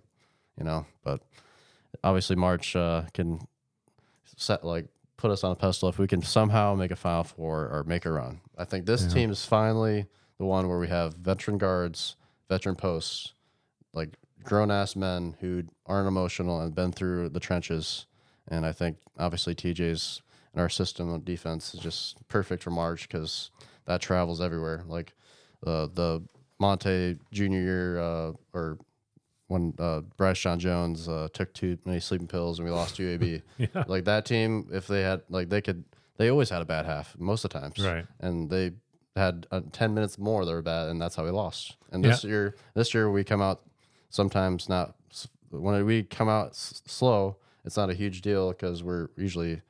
[0.57, 0.85] you know.
[1.03, 1.21] But
[2.03, 3.39] obviously March uh, can
[4.39, 7.69] set like put us on a pedestal if we can somehow make a Final Four
[7.69, 8.41] or make a run.
[8.57, 12.15] I think this team is finally the one where we have veteran guards,
[12.47, 13.33] veteran posts,
[13.93, 18.05] like grown ass men who aren't emotional and been through the trenches.
[18.47, 20.21] And I think obviously TJ's
[20.53, 23.51] and our system of defense is just perfect for March because
[23.85, 24.83] that travels everywhere.
[24.87, 25.13] Like
[25.65, 26.23] uh, the
[26.59, 28.77] Monte junior year uh, or
[29.49, 33.41] when uh, Bryce Dejean-Jones uh, took too many sleeping pills and we lost UAB.
[33.57, 33.83] Yeah.
[33.87, 35.83] Like that team, if they had like they could,
[36.17, 38.05] they always had a bad half most of the times, Right.
[38.19, 38.71] And they
[39.15, 41.75] had uh, ten minutes more they were bad, and that's how we lost.
[41.91, 43.61] And this year, this year we come out
[44.09, 44.95] sometimes not
[45.49, 47.37] when we come out s- slow.
[47.65, 49.61] It's not a huge deal because we're usually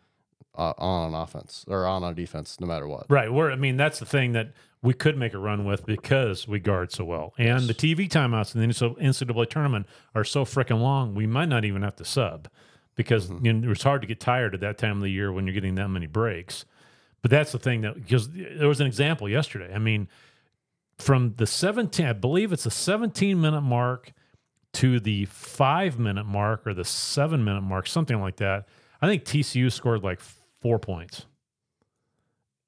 [0.56, 3.06] uh, on offense or on our defense no matter what.
[3.10, 3.32] Right.
[3.32, 6.60] We're, I mean, that's the thing that we could make a run with because we
[6.60, 7.34] guard so well.
[7.38, 11.66] And the TV timeouts in the NCAA tournament are so freaking long, we might not
[11.66, 12.48] even have to sub
[12.96, 13.46] because mm-hmm.
[13.46, 15.54] you know, it's hard to get tired at that time of the year when you're
[15.54, 16.66] getting that many breaks.
[17.22, 19.74] But that's the thing that, because there was an example yesterday.
[19.74, 20.08] I mean,
[20.98, 24.14] from the 17, I believe it's a 17 minute mark
[24.74, 28.68] to the five minute mark or the seven minute mark, something like that.
[29.02, 30.20] I think TCU scored like
[30.62, 31.26] four points.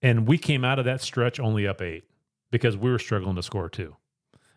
[0.01, 2.03] And we came out of that stretch only up eight
[2.49, 3.95] because we were struggling to score too.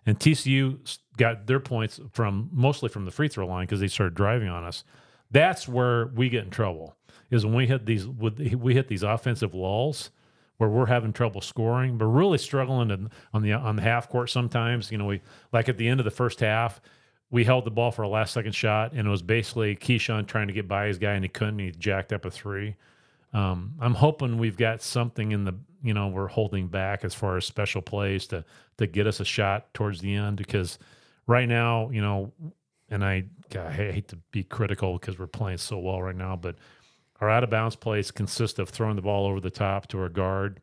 [0.07, 4.15] And TCU got their points from mostly from the free throw line because they started
[4.15, 4.85] driving on us.
[5.31, 6.97] That's where we get in trouble
[7.31, 10.11] is when we hit these we hit these offensive lulls
[10.59, 11.99] where we're having trouble scoring.
[11.99, 14.93] We're really struggling in, on the on the half court sometimes.
[14.93, 15.21] You know, we
[15.53, 16.81] like at the end of the first half,
[17.31, 20.47] we held the ball for a last second shot, and it was basically Keshon trying
[20.47, 21.59] to get by his guy, and he couldn't.
[21.59, 22.77] He jacked up a three.
[23.35, 27.37] Um, I'm hoping we've got something in the you know we're holding back as far
[27.37, 28.44] as special plays to
[28.79, 30.79] to get us a shot towards the end because
[31.27, 32.33] right now you know
[32.90, 36.37] and I, God, I hate to be critical because we're playing so well right now,
[36.37, 36.57] but
[37.20, 40.09] our out of bounds plays consist of throwing the ball over the top to our
[40.09, 40.61] guard.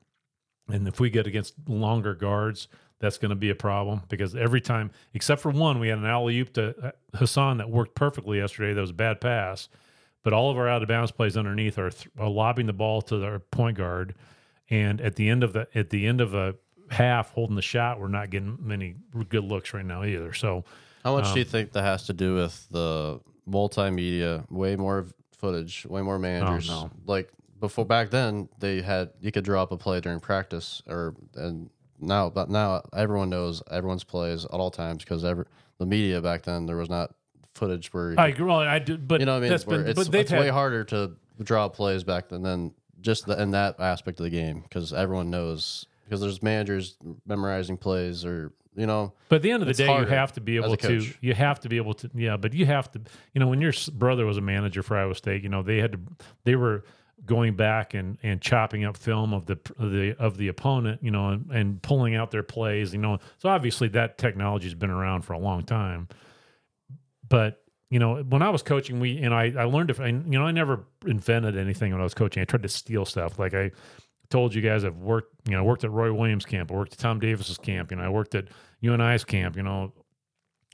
[0.69, 2.67] And if we get against longer guards,
[2.99, 6.05] that's going to be a problem because every time, except for one, we had an
[6.05, 8.73] alley oop to uh, Hason that worked perfectly yesterday.
[8.73, 9.69] That was a bad pass.
[10.23, 13.01] But all of our out of bounds plays underneath are, th- are lobbing the ball
[13.03, 14.13] to our point guard.
[14.69, 16.55] And at the end of the at the end of a
[16.89, 18.95] half holding the shot, we're not getting many
[19.29, 20.34] good looks right now either.
[20.34, 20.63] So
[21.03, 24.49] How much do Um, you think that has to do with the multimedia?
[24.51, 25.07] Way more
[25.38, 26.69] footage, way more managers.
[26.69, 26.91] Oh, no.
[27.05, 31.15] Like before, back then they had you could draw up a play during practice, or
[31.36, 35.45] and now, but now everyone knows everyone's plays at all times because every
[35.79, 37.13] the media back then there was not
[37.55, 38.45] footage where I agree.
[38.45, 39.49] Well, I do, but you know what I mean.
[39.49, 42.73] That's Where been, it's but it's had, way harder to draw plays back than then
[43.01, 47.77] just the, in that aspect of the game because everyone knows because there's managers memorizing
[47.77, 50.55] plays or you know But at the end of the day, you have to be
[50.57, 51.05] able to.
[51.19, 52.09] You have to be able to.
[52.13, 53.01] Yeah, but you have to.
[53.33, 55.93] You know, when your brother was a manager for Iowa State, you know they had
[55.93, 55.99] to.
[56.43, 56.85] They were
[57.25, 61.03] going back and and chopping up film of the of the of the opponent.
[61.03, 62.93] You know, and, and pulling out their plays.
[62.93, 66.07] You know, so obviously that technology has been around for a long time.
[67.32, 70.44] But you know, when I was coaching, we and I I learned if you know
[70.44, 72.41] I never invented anything when I was coaching.
[72.41, 73.39] I tried to steal stuff.
[73.39, 73.72] Like I
[74.30, 76.94] told you guys I've worked, you know, I worked at Roy Williams camp, I worked
[76.94, 78.50] at Tom Davis's camp, you know, I worked at
[78.82, 79.94] UNI's camp, you know,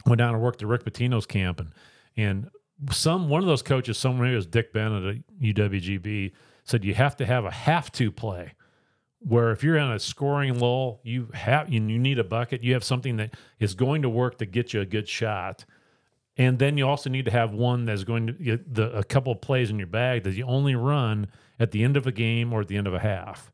[0.05, 1.71] went down and worked at Rick Pitino's camp and
[2.17, 2.49] and
[2.91, 6.31] some one of those coaches, someone who was Dick Bennett at UWGB,
[6.63, 8.53] said you have to have a have to play
[9.19, 12.83] where if you're in a scoring lull, you have you need a bucket, you have
[12.83, 15.65] something that is going to work to get you a good shot.
[16.37, 19.35] And then you also need to have one that's going to get the a couple
[19.35, 21.27] plays in your bag that you only run
[21.59, 23.51] at the end of a game or at the end of a half.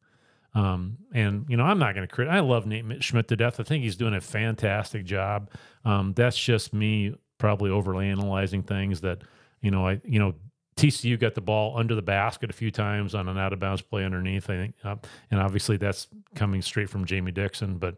[0.55, 2.27] Um, and you know, I'm not going to crit.
[2.27, 3.59] I love Nate Schmidt to death.
[3.59, 5.49] I think he's doing a fantastic job.
[5.85, 9.21] Um, that's just me probably overly analyzing things that
[9.61, 9.87] you know.
[9.87, 10.35] I you know
[10.75, 13.81] TCU got the ball under the basket a few times on an out of bounds
[13.81, 14.49] play underneath.
[14.49, 14.95] I think, uh,
[15.31, 17.77] and obviously that's coming straight from Jamie Dixon.
[17.77, 17.97] But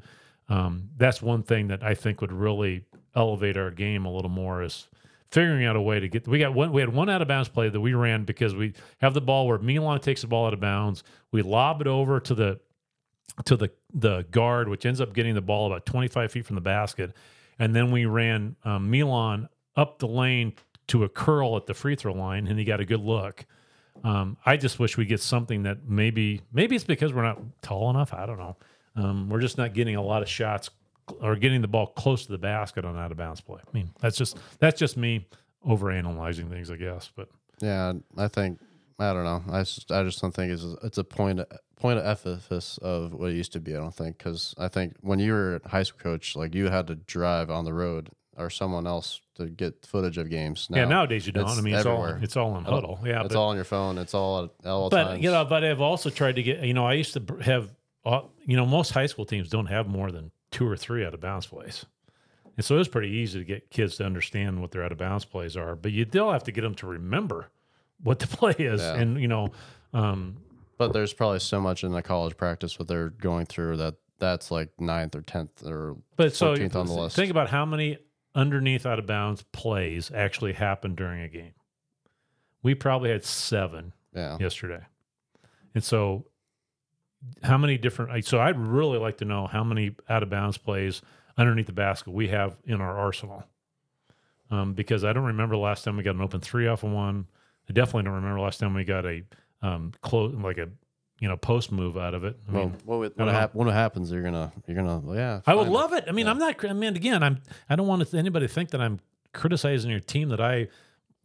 [0.50, 2.84] um, that's one thing that I think would really
[3.16, 4.88] elevate our game a little more is
[5.32, 6.28] figuring out a way to get.
[6.28, 6.72] We got one.
[6.72, 9.48] We had one out of bounds play that we ran because we have the ball
[9.48, 11.04] where Milan takes the ball out of bounds.
[11.32, 12.60] We lob it over to the
[13.46, 16.62] to the the guard, which ends up getting the ball about 25 feet from the
[16.62, 17.14] basket,
[17.60, 20.54] and then we ran um, Milan up the lane
[20.88, 23.46] to a curl at the free throw line, and he got a good look.
[24.04, 27.90] Um, I just wish we get something that maybe maybe it's because we're not tall
[27.90, 28.14] enough.
[28.14, 28.56] I don't know.
[28.96, 30.70] Um, we're just not getting a lot of shots
[31.22, 33.60] or getting the ball close to the basket on out of bounds play.
[33.66, 35.28] I mean, that's just that's just me
[35.64, 37.10] over analyzing things, I guess.
[37.16, 37.30] But
[37.62, 38.60] Yeah, I think
[39.00, 39.44] I don't know.
[39.52, 41.42] I just I just don't think it's it's a point
[41.76, 43.76] point of emphasis of what it used to be.
[43.76, 46.70] I don't think because I think when you were a high school coach, like you
[46.70, 50.68] had to drive on the road or someone else to get footage of games.
[50.70, 51.48] Now, yeah, nowadays you don't.
[51.48, 52.24] I mean, it's all everywhere.
[52.24, 53.00] it's all in huddle.
[53.04, 53.98] Yeah, it's but, all on your phone.
[53.98, 55.24] It's all at all but times.
[55.24, 56.64] you know, but I've also tried to get.
[56.64, 57.70] You know, I used to have.
[58.06, 61.14] Uh, you know, most high school teams don't have more than two or three out
[61.14, 61.86] of bounds plays.
[62.56, 65.26] And so it's pretty easy to get kids to understand what their out of bounds
[65.26, 67.50] plays are, but you still have to get them to remember
[68.02, 68.80] what the play is.
[68.80, 68.96] Yeah.
[68.96, 69.50] And, you know,
[69.94, 70.38] um,
[70.78, 74.50] But there's probably so much in the college practice what they're going through that that's
[74.50, 77.18] like ninth or tenth or But so on the list.
[77.18, 77.98] think about how many
[78.34, 81.54] underneath out of bounds plays actually happened during a game.
[82.64, 84.38] We probably had seven yeah.
[84.40, 84.86] yesterday.
[85.74, 86.28] And so
[87.44, 91.02] how many different so I'd really like to know how many out of bounds plays
[91.38, 93.44] underneath the basket we have in our arsenal.
[94.52, 97.26] Um, because I don't remember last time we got an open three off of one.
[97.70, 99.24] I definitely don't remember last time we got a
[99.62, 100.70] um close like a
[101.20, 102.38] you know post move out of it.
[102.48, 104.12] I Well, mean, what, would- I what, hap- what happens?
[104.12, 105.42] You're gonna you're gonna yeah.
[105.48, 105.74] I would fine.
[105.74, 106.06] love it.
[106.08, 106.64] I mean, I'm not.
[106.64, 107.42] I mean, again, I'm.
[107.70, 109.00] I don't want anybody to think that I'm
[109.34, 110.68] criticizing your team that I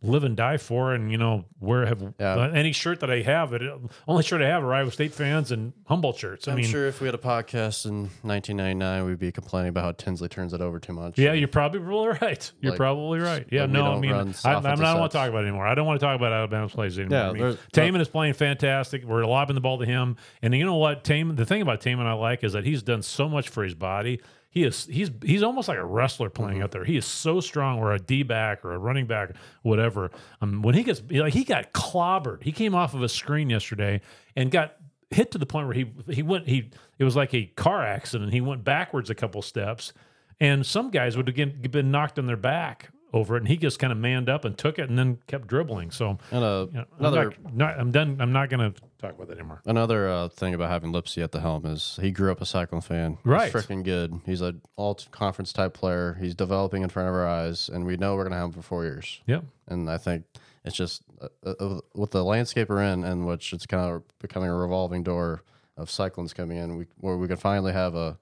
[0.02, 2.34] live and die for, and you know, where have Yeah.
[2.36, 3.52] uh, any shirt that I have.
[3.52, 3.62] It
[4.08, 6.48] only shirt I have are Iowa State fans and Humboldt shirts.
[6.48, 9.84] I I'm mean, sure if we had a podcast in 1999, we'd be complaining about
[9.84, 11.18] how Tinsley turns it over too much.
[11.18, 12.53] yeah, you're probably right.
[12.61, 13.46] You're Like, probably right.
[13.51, 15.66] Yeah, no, I mean, I, offensive not want to talk about it anymore.
[15.66, 17.18] I don't want to talk about Alabama plays anymore.
[17.18, 19.05] Yeah, I mean, Tamin is playing fantastic.
[19.05, 21.05] We're lobbing the ball to him, and you know what?
[21.05, 21.36] Tamin.
[21.36, 24.20] The thing about Tamin I like is that he's done so much for his body.
[24.51, 26.62] He is he's he's almost like a wrestler playing Mm-hmm.
[26.64, 26.84] out there.
[26.84, 30.11] He is so strong, or a D back, or a running back, whatever.
[30.40, 32.42] Um, when he gets like he got clobbered.
[32.42, 34.01] He came off of a screen yesterday
[34.34, 34.74] and got
[35.11, 38.32] hit to the point where he he went he it was like a car accident.
[38.32, 39.92] He went backwards a couple steps,
[40.40, 43.78] and some guys would have been knocked on their back over it, and he just
[43.78, 45.90] kind of manned up and took it, and then kept dribbling.
[45.90, 48.16] So And uh, you know, another I'm, not, not- I'm done.
[48.20, 49.62] I'm not going to talk about that anymore.
[49.64, 52.82] Another uh, thing about having Lipsey at the helm is he grew up a Cyclone
[52.82, 53.18] fan.
[53.24, 53.52] Right.
[53.52, 54.20] He's freaking good.
[54.26, 56.16] He's an all conference type player.
[56.20, 58.52] He's developing in front of our eyes, and we know we're going to have him
[58.52, 59.20] for four years.
[59.26, 59.44] Yep.
[59.68, 60.24] And I think
[60.64, 64.50] it's just uh, uh, with the landscape we're in, and which it's kind of becoming
[64.50, 65.42] a revolving door
[65.76, 68.18] of Cyclones coming in, we, where we can finally have a,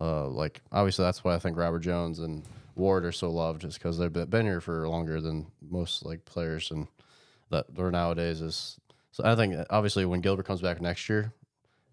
[0.00, 2.44] uh, like, obviously that's why I think Robert Jones and
[2.76, 6.70] Ward are so loved, is because they've been- here for longer than most like players,
[6.70, 6.86] and
[7.50, 8.78] that are nowadays is.
[9.12, 11.32] So I think obviously when Gilbert comes back next year,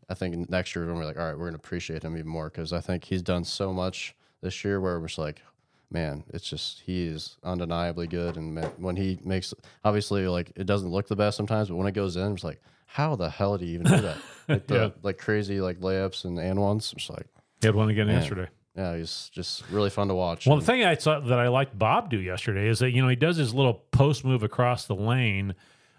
[0.10, 2.16] I think next year when we're gonna be like, all right, we're gonna appreciate him
[2.16, 5.42] even more because I think he's done so much this year where we're just like,
[5.90, 9.54] man, it's just he is undeniably good, and ma- when he makes,
[9.84, 12.62] obviously like it doesn't look the best sometimes, but when it goes in, it's like,
[12.86, 14.18] how the hell did he even do that?
[14.50, 14.90] Like the Yeah.
[15.04, 17.28] like crazy like layups and and ones, it's like,
[17.62, 18.48] He had one again yesterday.
[18.78, 20.46] Yeah, he's just really fun to watch.
[20.46, 23.02] Well, and- the thing I saw that I liked Bob do yesterday is that you
[23.02, 25.56] know he does his little post move across the lane,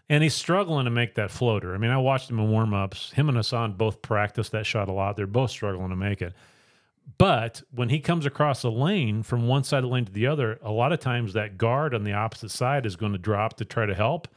[0.09, 1.74] and he's struggling to make that floater.
[1.74, 3.11] I mean, I watched him in warm ups.
[3.12, 5.16] Him and Hason both practice that shot a lot.
[5.16, 6.35] They're both struggling to make it.
[7.16, 10.26] But when he comes across the lane from one side of the lane to the
[10.26, 13.55] other, a lot of times that guard on the opposite side is going to drop
[13.57, 14.29] to try to help,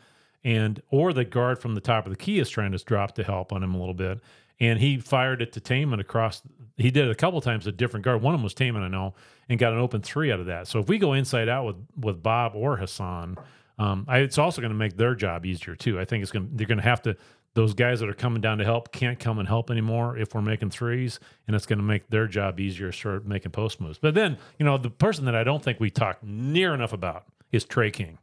[0.43, 3.23] and or the guard from the top of the key is trying to drop to
[3.23, 4.19] help on him a little bit.
[4.61, 6.43] And he fired it to Tamin across.
[6.77, 8.21] He did it a couple times a different guard.
[8.21, 9.15] One of them was Tamin, I know,
[9.49, 10.67] and got an open three out of that.
[10.67, 13.37] So if we go inside out with with Bob or Hason,
[13.79, 15.99] um, I, it's also going to make their job easier too.
[15.99, 16.51] I think it's going.
[16.53, 17.17] They're going to have to.
[17.53, 20.41] Those guys that are coming down to help can't come and help anymore if we're
[20.41, 22.93] making threes, and it's going to make their job easier.
[22.93, 23.97] Start making post moves.
[23.97, 27.25] But then you know the person that I don't think we talk near enough about
[27.51, 28.19] is Tre King.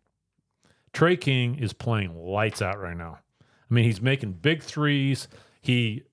[0.92, 3.18] Tre King is playing lights out right now.
[3.40, 5.28] I mean, he's making big threes.
[5.60, 6.04] He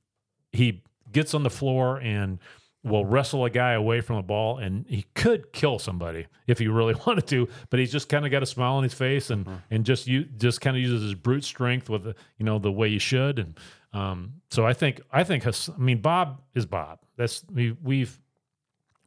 [0.56, 2.39] he gets on the floor and
[2.84, 6.68] will wrestle a guy away from the ball, and he could kill somebody if he
[6.68, 7.47] really wanted to.
[7.70, 10.24] But he's just kind of got a smile on his face and and just you
[10.24, 13.39] just kind of uses his brute strength with the you know the way you should.
[13.39, 13.60] And
[13.91, 16.99] um, so I think I think Hass- I mean Bob is Bob.
[17.18, 18.20] That's we we've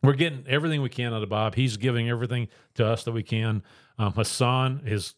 [0.02, 1.54] we're getting everything we can out of Bob.
[1.54, 3.62] He's giving everything to us that we can.
[3.98, 5.14] Um, Hason is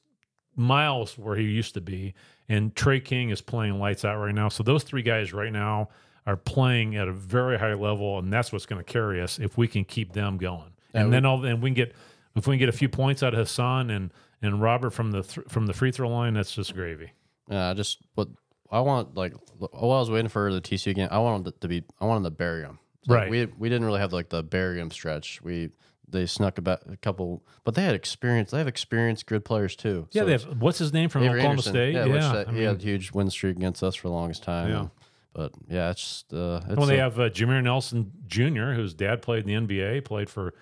[0.57, 2.15] miles where he used to be,
[2.49, 4.49] and Tre King is playing lights out right now.
[4.49, 5.89] So those three guys right now
[6.27, 9.57] are playing at a very high level, and that's what's going to carry us if
[9.57, 10.73] we can keep them going.
[10.95, 11.95] and then all and we can get
[12.37, 14.13] if we can get a few points out of Hason and
[14.43, 17.13] and Robert from the th- from the free throw line, that's just gravy.
[17.49, 18.29] Yeah, I just what
[18.71, 21.85] I want like while I was waiting for the TCU game, I wanted to be
[22.01, 22.79] I wanted to bury them.
[23.09, 23.31] Right.
[23.31, 25.41] we we didn't really have like the bury 'em stretch.
[25.43, 25.71] We
[26.09, 28.51] they snuck about a couple, but they had experience.
[28.51, 30.09] They have experienced good players too.
[30.11, 31.95] Yeah, So they have what's his name from Avery Oklahoma Anderson, State?
[31.95, 34.15] Yeah, Yeah, which that, I he had a huge win streak against us for the
[34.15, 34.71] longest time.
[34.71, 34.87] Yeah.
[35.35, 38.73] And- but yeah, it's just uh, it's Well, they a- have uh, Jameer Nelson Jr.,
[38.73, 40.55] whose dad played in the NBA, played for,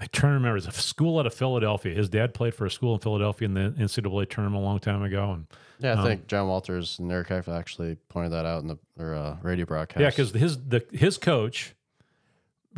[0.00, 1.94] I trying to remember, it's a school out of Philadelphia.
[1.94, 5.02] His dad played for a school in Philadelphia in the NCAA tournament a long time
[5.02, 5.32] ago.
[5.32, 5.46] And
[5.80, 5.94] yeah.
[5.94, 9.14] I um, think John Walters and Eric Heft actually pointed that out in the their
[9.14, 10.00] uh, radio broadcast.
[10.00, 11.74] yeah, because his the his coach,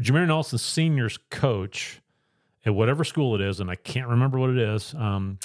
[0.01, 2.01] Jameer Nelson Senior's coach
[2.65, 4.95] at whatever school it is, and I can't remember what it is.
[4.95, 5.39] Um,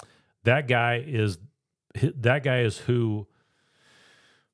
[0.43, 1.38] that guy is
[1.93, 3.28] that guy is who.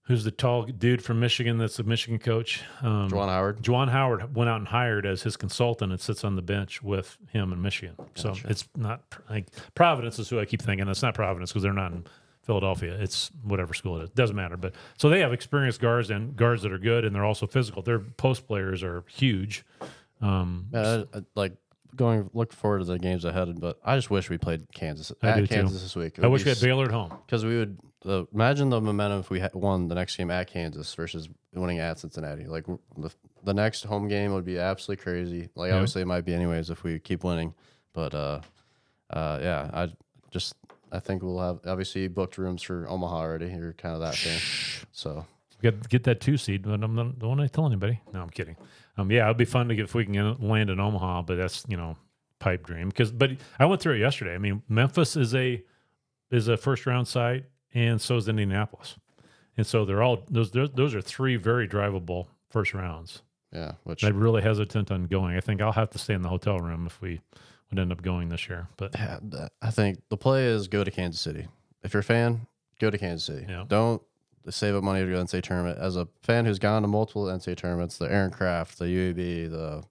[0.08, 1.58] Who's the tall dude from Michigan?
[1.58, 2.62] That's the Michigan coach.
[2.82, 3.62] Um, Juwan Howard.
[3.62, 7.18] Juwan Howard went out and hired as his consultant and sits on the bench with
[7.32, 7.96] him in Michigan.
[8.16, 10.88] So it's not like Providence is who I keep thinking.
[10.90, 12.06] It's not Providence because they're not in
[12.42, 12.98] Philadelphia.
[13.00, 14.10] It's whatever school it is.
[14.10, 14.58] Doesn't matter.
[14.58, 17.82] But so they have experienced guards and guards that are good and they're also physical.
[17.82, 19.64] Their post players are huge.
[20.22, 21.54] Um, Yeah, I, I, like
[21.96, 25.30] going look forward to the games ahead, but I just wish we played Kansas I
[25.30, 25.56] at do too.
[25.56, 26.20] Kansas this week.
[26.22, 27.14] I wish we had Baylor at home.
[27.26, 30.48] because we would uh, imagine the momentum if we had won the next game at
[30.48, 32.46] Kansas versus winning at Cincinnati.
[32.46, 32.66] Like
[32.98, 33.12] the,
[33.44, 35.50] the next home game would be absolutely crazy.
[35.56, 35.76] Like Yeah.
[35.76, 37.54] obviously it might be anyways if we keep winning,
[37.94, 38.42] but uh,
[39.10, 39.90] uh, yeah, I
[40.32, 40.56] just
[40.92, 43.48] I think we'll have obviously booked rooms for Omaha already.
[43.48, 45.26] You're kind of that fan, so
[45.62, 48.02] Get get that two seed, but I'm not, don't want to tell anybody.
[48.14, 48.58] No, I'm kidding.
[48.98, 51.64] Um, yeah, it'd be fun to get if we can land in Omaha, but that's
[51.70, 51.96] you know
[52.40, 52.90] pipe dream.
[52.90, 54.36] Because but I went through it yesterday.
[54.36, 55.64] I mean, Memphis is a
[56.32, 58.98] is a first round site, and so is Indianapolis,
[59.58, 63.22] and so they're all those those, those are three very drivable first rounds.
[63.52, 65.36] yeah, which I'm really hesitant on going.
[65.36, 67.22] I think I'll have to stay in the hotel room if we
[67.70, 68.68] would end up going this year.
[68.78, 69.20] But Yeah,
[69.62, 71.48] I think the play is go to Kansas City.
[71.84, 72.48] If you're a fan,
[72.80, 73.46] go to Kansas City.
[73.50, 73.66] Yeah.
[73.68, 74.02] Don't
[74.50, 75.80] save up money to go to the NCAA tournament.
[75.80, 79.84] As a fan who's gone to multiple NCAA tournaments, the Aaron Craft, the UAB, the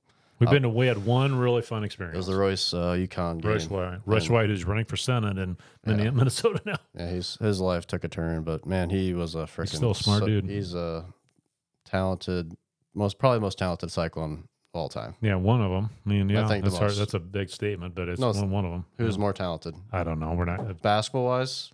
[0.43, 2.15] we've been to, we had one really fun experience.
[2.15, 3.51] it was the Royce uh, UConn game.
[3.51, 6.77] Royce White, Royce White, who's running for Senate in Minne- Minnesota now.
[6.97, 9.95] Yeah, he's his life took a turn, but man, he was a freaking still a
[9.95, 10.45] smart dude.
[10.45, 11.05] He's a
[11.85, 12.57] talented,
[12.95, 14.33] most probably most talented cyclone
[14.75, 15.15] of all time.
[15.21, 15.91] Yeah, one of them.
[16.05, 16.93] I mean, yeah, the that's hard.
[16.93, 18.85] That's a big statement, but it's No, one, one of them.
[18.99, 19.75] Who's more talented?
[19.93, 20.33] I don't know.
[20.33, 20.83] We're not.
[20.83, 21.73] Basketball wise,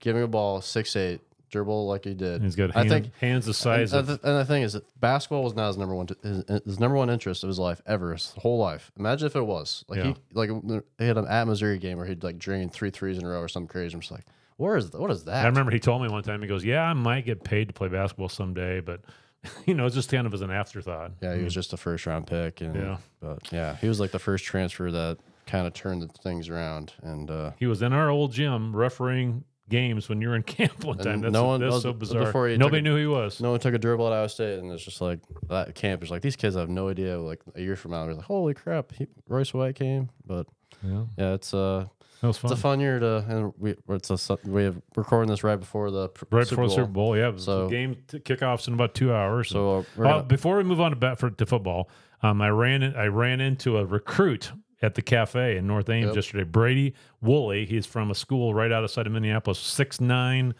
[0.00, 1.20] giving a ball six eight,
[1.50, 2.42] dribble like he did.
[2.42, 4.08] He's got I think hands the size and, of.
[4.08, 6.80] and the, and the thing is that basketball was not his number one his, his
[6.80, 8.90] number one interest of his life ever his whole life.
[8.98, 10.04] Imagine if it was like Yeah.
[10.04, 10.50] he like
[10.98, 13.40] he had an at Missouri game where he'd like drain three threes in a row
[13.40, 13.94] or something crazy.
[13.94, 14.24] I'm just like,
[14.56, 15.44] where is what is that?
[15.44, 16.40] I remember he told me one time.
[16.42, 19.00] He goes, "Yeah, I might get paid to play basketball someday, but
[19.66, 22.06] you know, it's just kind of as an afterthought." Yeah, he was just a first
[22.06, 22.96] round pick, and Yeah.
[23.20, 26.92] but yeah, he was like the first transfer that kind of turned the things around,
[27.02, 30.84] and uh, He was in our old gym refereeing games when you were in camp
[30.84, 31.14] one time.
[31.14, 32.48] And That's, no one- that's so before bizarre.
[32.50, 33.40] took Nobody a- knew who he was.
[33.40, 36.10] no one took a dribble at Iowa State, and it's just like that camp is
[36.10, 37.18] like these kids have no idea.
[37.18, 40.46] Like a year from now, we're like, holy crap, he, Royce White came, but
[40.82, 41.86] Yeah, yeah, it's uh,
[42.20, 42.50] that was fun.
[42.52, 45.56] it's a fun year to, and we it's a su- we have recording this right
[45.60, 46.76] before the pr- right Super before the Bowl.
[46.76, 47.16] Super Bowl.
[47.16, 49.48] Yeah, so So- game t- kickoffs in about two hours.
[49.50, 51.90] So uh, we're Uh, gonna, before we move on to bet for to football,
[52.22, 54.52] um, I ran in, I ran into a recruit
[54.82, 56.16] at the cafe in North Ames Yep.
[56.16, 56.44] yesterday.
[56.44, 57.64] Brady Woolley.
[57.66, 59.58] He's from a school right outside of Minneapolis.
[59.58, 60.54] Six nine,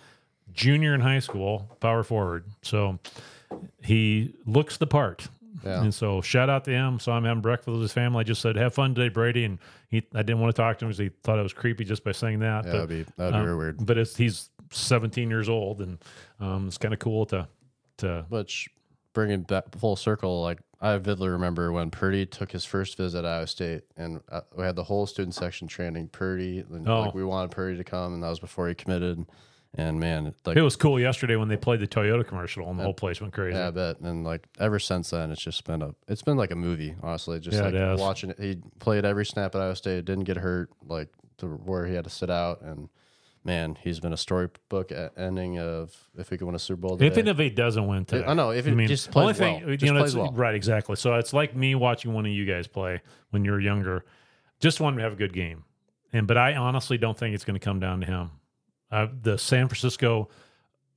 [0.53, 2.45] junior in high school, power forward.
[2.63, 2.99] So
[3.83, 5.29] he looks the part.
[5.65, 5.83] Yeah.
[5.83, 7.01] And so shout out to him.
[7.01, 8.21] So I'm having breakfast with his family.
[8.21, 9.59] I just said, "Have fun today, Brady." And
[9.89, 12.05] he, I didn't want to talk to him because he thought I was creepy just
[12.05, 12.65] by saying that.
[12.67, 13.85] yeah, but that'd be that'd be um, weird.
[13.87, 15.99] but it's, he's 17 years old, and
[16.41, 17.49] um, it's kind of cool to
[17.99, 18.69] to Which
[19.15, 23.25] bringing back full circle, like I vividly remember when Purdy took his first visit at
[23.25, 26.65] Iowa State, and uh, we had the whole student section chanting Purdy.
[26.71, 27.03] And, Oh.
[27.03, 29.25] Like we wanted Purdy to come, and that was before he committed.
[29.79, 32.85] And man, like It was cool yesterday when they played the Toyota commercial and the
[32.85, 33.59] whole place went crazy.
[33.59, 34.01] Yeah, I bet.
[34.01, 37.41] And like ever since then, it's just been a it's been like a movie, honestly.
[37.41, 38.39] Just Yeah, like it watching it.
[38.41, 41.09] He played every snap at Iowa State, didn't get hurt, like
[41.39, 42.63] to where he had to sit out.
[42.63, 42.89] And
[43.47, 46.99] man, he's been a storybook ending of if we could win a Super Bowl.
[46.99, 47.07] Today.
[47.07, 49.75] Even if he doesn't win today, I know, if he just plays only thing, well.
[49.77, 50.33] you know, plays well.
[50.33, 50.55] right?
[50.55, 50.97] Exactly.
[50.97, 54.05] So it's like me watching one of you guys play when you were younger.
[54.59, 55.65] Just want him to have a good game,
[56.13, 58.31] and but I honestly don't think it's going to come down to him.
[58.91, 60.29] Uh, the San Francisco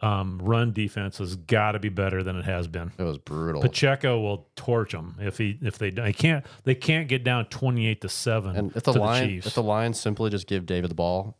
[0.01, 2.91] um, run defense has got to be better than it has been.
[2.97, 3.61] it was brutal.
[3.61, 7.85] Pacheco will torch them if he if they they can't they can't get down twenty
[7.87, 8.55] eight to seven.
[8.55, 9.47] and if the the Chiefs.
[9.47, 11.37] if the Lions simply just give David the ball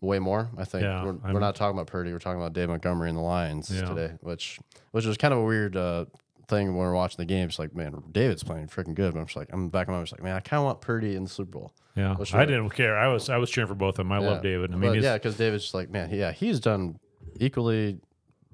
[0.00, 2.12] way more, I think Yeah, we're, we're not talking about Purdy.
[2.12, 3.82] We're talking about Dave Montgomery and the Lions Yeah.
[3.86, 4.58] today, which
[4.92, 6.06] which was kind of a weird uh,
[6.48, 7.48] thing when we're watching the game.
[7.48, 9.12] It's like, man, David's playing freaking good.
[9.14, 10.64] But I'm just like, I'm back in my mind, just like, man, I kind of
[10.64, 11.72] want Purdy in the Super Bowl.
[11.96, 12.96] yeah, I didn't care.
[12.98, 14.12] I was I was cheering for both of them.
[14.12, 14.70] I love David.
[14.72, 16.98] I mean, But he's, yeah, because David's just like, man, yeah, he's done
[17.38, 17.98] equally,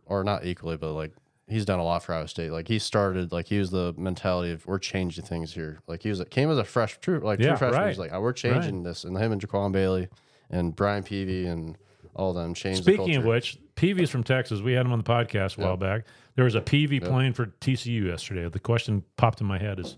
[0.07, 1.12] or not equally, but like
[1.49, 2.51] he's done a lot for Iowa State.
[2.51, 5.80] Like he started, like he was the mentality of we're changing things here.
[5.86, 7.88] Like he was came as a fresh, true, like Yeah, true freshman.
[7.88, 8.11] He's right.
[8.11, 10.09] like, oh, we're changing this, and him and Jaquan Bailey
[10.51, 11.76] and Brian Peavy and
[12.14, 12.82] all them changed.
[12.82, 14.61] Speaking the of which, Peavy's from Texas.
[14.61, 16.05] We had him on the podcast a while back.
[16.34, 18.49] There was a Peavy playing for TCU yesterday.
[18.49, 19.97] The question popped in my head is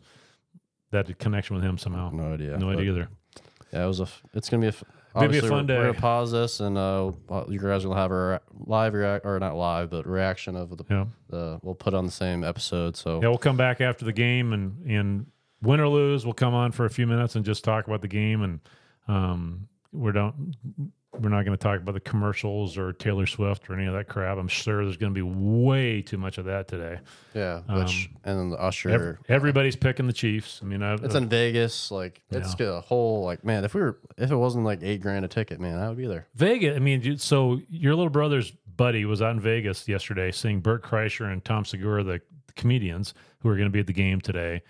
[0.91, 2.11] that connection with him somehow.
[2.13, 3.09] no idea, No idea either.
[3.73, 4.05] Yeah, it was a.
[4.05, 4.71] f- It's gonna be a.
[4.71, 4.85] f-
[5.17, 7.11] It'll be a fun we're, We're gonna pause this, and uh,
[7.49, 10.85] you guys will have a live react or not live, but reaction of the.
[10.89, 11.05] Yeah.
[11.29, 12.97] the we'll put on the same episode.
[12.97, 15.27] So Yeah, we'll come back after the game and and
[15.61, 18.09] win or lose, we'll come on for a few minutes and just talk about the
[18.09, 18.61] game and
[19.09, 20.55] um we don't
[21.19, 24.09] we're not going to talk about the commercials or Taylor Swift or any of that
[24.09, 24.37] crap.
[24.39, 27.01] I'm sure there's going to be way too much of that today.
[27.35, 28.91] Yeah, which um, and then the Usher.
[28.91, 30.61] Ev- everybody's picking the Chiefs.
[30.63, 31.91] I mean, I, it's in Vegas.
[31.91, 32.79] Like it's Yeah.
[32.79, 33.65] a whole like man.
[33.65, 36.07] If we were if it wasn't like eight grand a ticket, man, I would be
[36.07, 36.29] there.
[36.35, 36.77] Vegas.
[36.77, 41.33] I mean, so your little brother's buddy was out in Vegas yesterday, seeing Bert Kreischer
[41.33, 42.21] and Tom Segura, the
[42.55, 44.63] comedians who are going to be at the game today,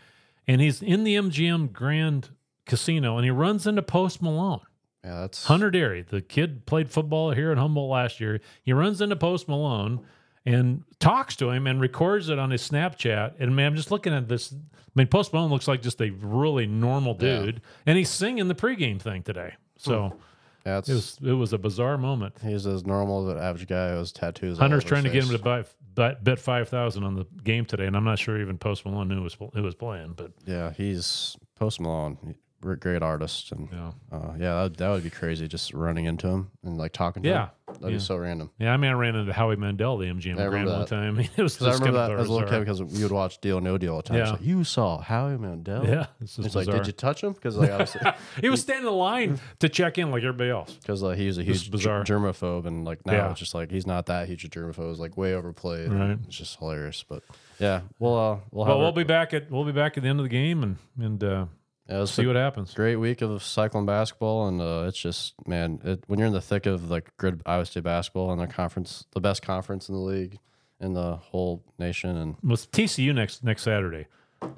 [0.47, 2.31] and he's in the MGM Grand
[2.65, 4.61] Casino, and he runs into Post Malone.
[5.09, 8.41] Yeah, that's Hunter Derry, the kid played football here at Humboldt last year.
[8.63, 10.05] He runs into Post Malone
[10.45, 13.35] and talks to him and records it on his Snapchat.
[13.39, 14.53] And man, I'm just looking at this.
[14.53, 17.41] I mean, Post Malone looks like just a really normal Yeah.
[17.41, 19.55] dude, and he's singing the pregame thing today.
[19.79, 20.19] So hmm.
[20.67, 22.35] yeah, it was it was a bizarre moment.
[22.43, 24.59] he's as normal as an average guy who has tattoos.
[24.59, 27.97] Hunter's trying to get him to buy, bet, five thousand on the game today, and
[27.97, 30.13] I'm not sure even Post Malone knew it was who was playing.
[30.17, 32.37] But Yeah, he's Post Malone.
[32.61, 35.47] He- we're a great artist, and yeah, uh, yeah, that, that would be crazy.
[35.49, 37.43] Just running into him and like talking to Yeah.
[37.43, 37.51] him.
[37.69, 37.97] That'd Yeah.
[37.97, 38.51] be so random.
[38.59, 38.73] yeah.
[38.73, 41.21] I mean, I ran into Howie Mandel, the MGM I Grand one time.
[41.37, 43.61] it was I remember that as a little kid because we would watch Deal or
[43.61, 44.17] No Deal all the time.
[44.19, 44.31] Yeah.
[44.33, 45.87] like, you saw Howie Mandel.
[45.87, 47.35] Yeah, it's just like, did you touch him?
[47.35, 48.01] Because like obviously,
[48.41, 50.73] he was standing in line to check in like everybody else.
[50.81, 52.03] because like, he was a huge bizarre.
[52.05, 53.31] germaphobe, and like now Yeah.
[53.31, 54.91] it's just like he's not that huge a germaphobe.
[54.91, 55.93] It's like way overplayed.
[55.93, 56.19] Right.
[56.27, 57.05] It's just hilarious.
[57.09, 57.23] But
[57.61, 60.09] yeah, we'll uh, we'll Well, our- we'll be back at we'll be back at the
[60.09, 61.47] end of the game and and uh,
[61.89, 62.75] yeah, see what happens.
[62.75, 66.41] great week of cycling basketball, and uh, it's just man, it, when you're in the
[66.41, 70.01] thick of like good Iowa State basketball and the conference, the best conference in the
[70.01, 70.39] league
[70.81, 74.07] in the whole nation, and With TCU next next Saturday,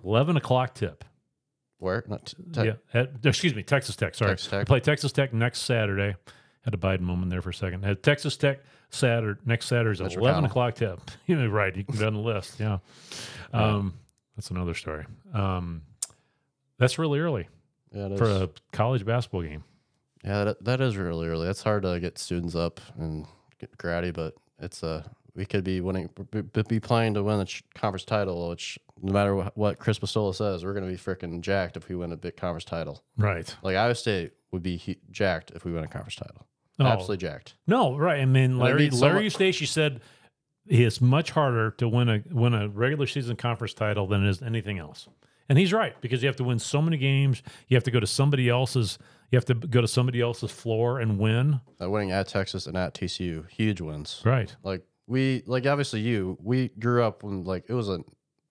[0.05, 1.05] Eleven o'clock tip.
[1.79, 2.05] Where?
[2.07, 2.73] Not t- te- yeah.
[2.93, 4.15] At, excuse me, Texas Tech.
[4.15, 4.59] Sorry, Texas Tech.
[4.61, 6.15] We play Texas Tech next Saturday.
[6.63, 7.85] Had a Biden moment there for a second.
[7.87, 8.59] Had Texas Tech
[8.91, 10.47] Saturday next Saturday's at Mitch eleven McConnell.
[10.49, 11.01] o'clock tip.
[11.27, 11.75] you know, right?
[11.75, 12.61] You can get on the list.
[12.61, 12.79] Yeah.
[13.55, 13.95] Um,
[14.37, 15.07] that's another story.
[15.33, 15.83] Um,
[16.81, 17.49] that's really early
[17.93, 18.19] Yeah, it is.
[18.19, 19.63] for a college basketball game.
[20.25, 21.47] Yeah, that, that is really early.
[21.49, 23.27] It's hard to get students up and
[23.61, 25.05] get gratty, but it's uh
[25.37, 26.11] we could be winning,
[26.69, 28.49] be playing to win the conference title.
[28.49, 31.89] Which no matter wh- what Chris Spatola says, we're going to be freaking jacked if
[31.89, 33.05] we win a big conference title.
[33.17, 33.55] Right.
[33.63, 36.47] Like Iowa State would be hu- jacked if we win a conference title.
[36.81, 36.85] Oh.
[36.85, 37.55] Absolutely jacked.
[37.69, 38.21] No, right.
[38.21, 40.01] I mean, Larry mean, so Larry mu- said
[40.67, 44.43] it's much harder to win a win a regular season conference title than it is
[44.43, 45.09] anything else.
[45.51, 47.43] And he's right because you have to win so many games.
[47.69, 48.99] You have to go to somebody else's.
[49.31, 51.61] You have to go to somebody else's floor and win.
[51.83, 54.23] Uh, winning at Texas and at TCU, huge wins.
[54.25, 54.55] Right.
[54.63, 57.99] Like we, like obviously you, we grew up when like it was a,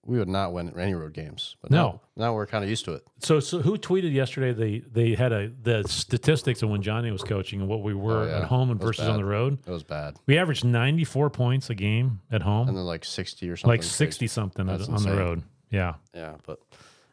[0.04, 1.56] we would not win any road games.
[1.62, 2.00] But No.
[2.16, 3.02] now, now we're kind of used to it.
[3.20, 4.52] So, so who tweeted yesterday?
[4.52, 8.24] They they had a the statistics of when Johnny was coaching and what we were
[8.24, 8.38] Oh, yeah.
[8.38, 9.58] at home and versus on the road.
[9.66, 10.16] It was bad.
[10.26, 13.70] We averaged ninety four points a game at home, And then like sixty or something.
[13.70, 13.90] like crazy.
[13.94, 15.42] sixty something That's on the road.
[15.70, 15.94] Yeah.
[16.14, 16.58] Yeah, but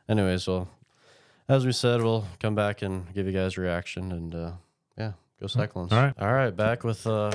[0.10, 0.68] anyways, well,
[1.50, 4.52] as we said, we'll come back and give you guys a reaction and uh,
[4.98, 5.92] yeah, go Cyclones.
[5.94, 6.14] All right.
[6.20, 7.32] all right, back with uh,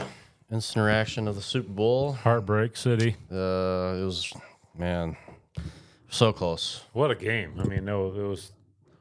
[0.50, 2.12] instant reaction of the Super Bowl.
[2.12, 3.16] Heartbreak City.
[3.30, 4.32] Uh, it was
[4.76, 5.16] man,
[6.10, 6.84] so close.
[6.92, 7.54] What a game!
[7.58, 8.52] I mean, no, it was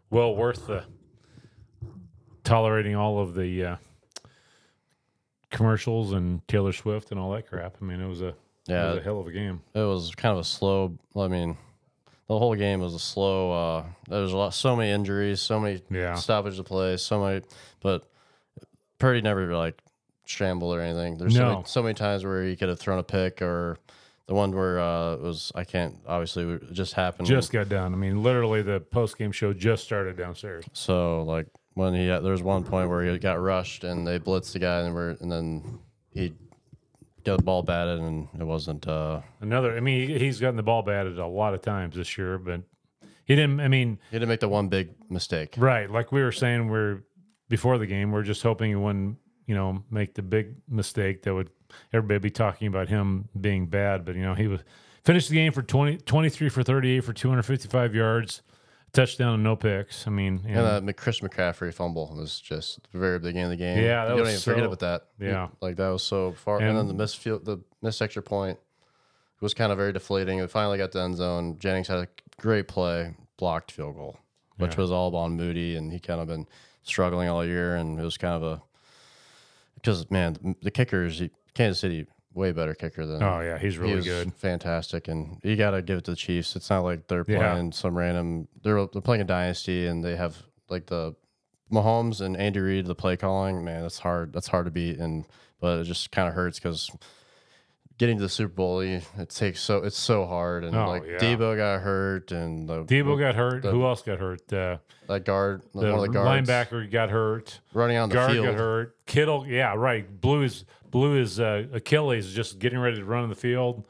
[0.09, 0.83] well worth the
[2.43, 3.75] tolerating all of the uh,
[5.49, 7.75] commercials and Taylor Swift and all that crap.
[7.81, 8.35] I mean, it was a it
[8.67, 9.61] Yeah, was a hell of a game.
[9.73, 10.97] it was kind of a slow.
[11.15, 11.57] I mean,
[12.27, 13.51] the whole game was a slow.
[13.51, 16.15] Uh, there was a lot, so many injuries, so many Yeah.
[16.15, 17.41] stoppages of play, so many.
[17.81, 18.05] But
[18.99, 19.81] Purdy never like
[20.25, 21.17] shambled or anything.
[21.17, 23.77] There's so, many, so many times where he could have thrown a pick or
[24.27, 27.27] the one where uh, it was I can't obviously it just happened.
[27.27, 27.93] Just got done.
[27.93, 30.63] I mean, literally, the post game show just started downstairs.
[30.73, 34.53] so like when he there was one point where he got rushed and they blitzed
[34.53, 35.79] the guy and were and then
[36.13, 36.33] he
[37.23, 38.87] got the ball batted and it wasn't.
[38.87, 39.75] uh Another.
[39.75, 42.61] I mean, he's gotten the ball batted a lot of times this year, but
[43.25, 43.59] he didn't.
[43.59, 45.55] I mean, He didn't make the one big mistake.
[45.57, 45.89] Right.
[45.89, 47.03] Like we were saying, we're
[47.49, 51.33] before the game, we're just hoping he wouldn't, you know, make the big mistake that
[51.33, 51.49] would
[51.93, 54.05] everybody be talking about him being bad.
[54.05, 54.61] But, you know, he was
[55.03, 58.41] finished the game for 20, 23 for 38 for 255 yards,
[58.93, 60.05] touchdown and no picks.
[60.07, 63.49] I mean, and- And that uh, Chris McCaffrey fumble was just the very beginning of
[63.51, 63.77] the game.
[63.77, 65.07] Yeah, that you don't was even forget about that.
[65.19, 65.47] yeah.
[65.61, 66.57] like that was so far.
[66.59, 68.59] And, And- then the missed field, the missed extra point
[69.39, 70.39] was kind of very deflating.
[70.39, 71.57] We finally got the end zone.
[71.59, 72.07] Jennings had a
[72.39, 74.19] great play, blocked field goal,
[74.57, 74.81] which Yeah.
[74.81, 76.47] was all on Moody, and he kind of been
[76.83, 77.75] struggling all year.
[77.75, 78.61] And it was kind of a
[79.75, 81.21] because man, the kickers,
[81.55, 84.33] Kansas City, way better kicker than oh, yeah, he's really was good.
[84.33, 86.55] fantastic, and you got to give it to the Chiefs.
[86.55, 87.51] It's not like they're Yeah.
[87.53, 88.47] playing some random.
[88.63, 90.37] They're they're playing a dynasty, and they have
[90.69, 91.15] like the
[91.71, 93.63] Mahomes and Andy Reid, the play calling.
[93.63, 94.33] Man, that's hard.
[94.33, 95.25] That's hard to beat, and
[95.59, 96.89] but it just kind of hurts because
[97.97, 101.17] getting to the Super Bowl, it takes so it's so hard, and Oh, like yeah.
[101.19, 103.61] Debo got hurt, and the Debo got hurt.
[103.63, 104.51] the- Who else got hurt?
[104.51, 104.77] Uh,
[105.07, 107.59] that guard, the, the guards, linebacker got hurt.
[107.73, 108.45] running on the Guard field.
[108.45, 108.95] got hurt.
[109.05, 110.19] Kittle, yeah, right.
[110.21, 113.85] Blew his blew his uh, Achilles just getting ready to run in the field.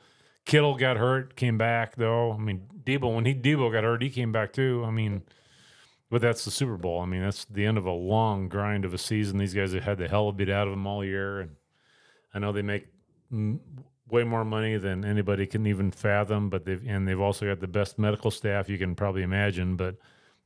[0.45, 2.32] Kittle got hurt, came back though.
[2.32, 4.84] I mean, Debo when he Debo got hurt, he came back too.
[4.86, 5.24] I mean,
[6.10, 6.99] but that's the Super Bowl.
[7.02, 9.38] I mean, that's the end of a long grind of a season.
[9.38, 11.56] These guys have had the hell beat out of them all year, and
[12.34, 12.88] I know they make
[14.10, 16.49] way more money than anybody can even fathom.
[16.49, 19.76] But they've and they've also got the best medical staff you can probably imagine.
[19.76, 19.97] But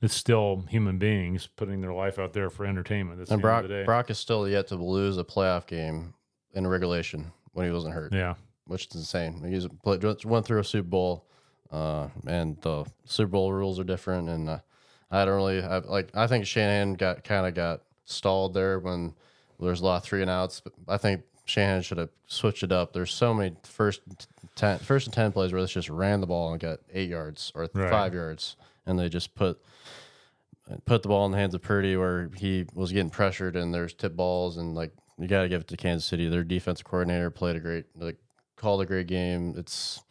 [0.01, 3.19] it's still human beings putting their life out there for entertainment.
[3.19, 3.85] That's And Brock, end of the day.
[3.85, 6.13] Brock is still yet to lose a playoff game
[6.55, 8.11] in regulation when he wasn't hurt.
[8.13, 8.35] Yeah.
[8.67, 9.43] which is insane.
[9.47, 11.25] He's played, just went through a Super Bowl,
[11.71, 14.29] uh, and the Super Bowl rules are different.
[14.29, 14.59] And uh,
[15.11, 16.09] I don't really I, like.
[16.15, 19.13] I think Shanahan got kind of got stalled there when
[19.59, 20.61] there's a lot of three and outs.
[20.61, 22.91] But I think Shanahan should have switched it up.
[22.93, 24.01] There's so many first
[24.55, 27.51] ten, first and ten plays where they just ran the ball and got eight yards
[27.55, 27.89] or Right.
[27.89, 29.59] five yards, and they just put
[30.85, 33.93] put the ball in the hands of Purdy where he was getting pressured and there's
[33.93, 36.27] tip balls and like you got to give it to Kansas City.
[36.27, 38.17] Their defensive coordinator played a great like
[38.55, 39.53] called a great game.
[39.57, 40.03] It's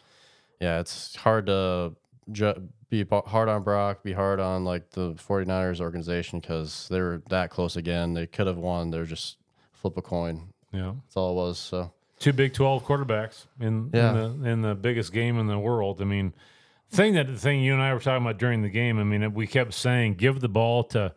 [0.61, 1.95] yeah, it's hard to
[2.33, 7.23] ju- be hard on Brock, be hard on like the 49ers organization because they were
[7.29, 8.15] that close again.
[8.15, 8.91] They could have won.
[8.91, 9.37] They're just
[9.73, 10.49] flip a coin.
[10.73, 10.93] Yeah.
[11.05, 11.59] That's all it was.
[11.59, 14.11] So Two Big 12 quarterbacks in, Yeah.
[14.11, 16.01] in, the, in the biggest game in the world.
[16.01, 16.33] I mean,
[16.91, 19.35] thing that the thing you and I were talking about during the game, I mean,
[19.35, 21.13] we kept saying give the ball to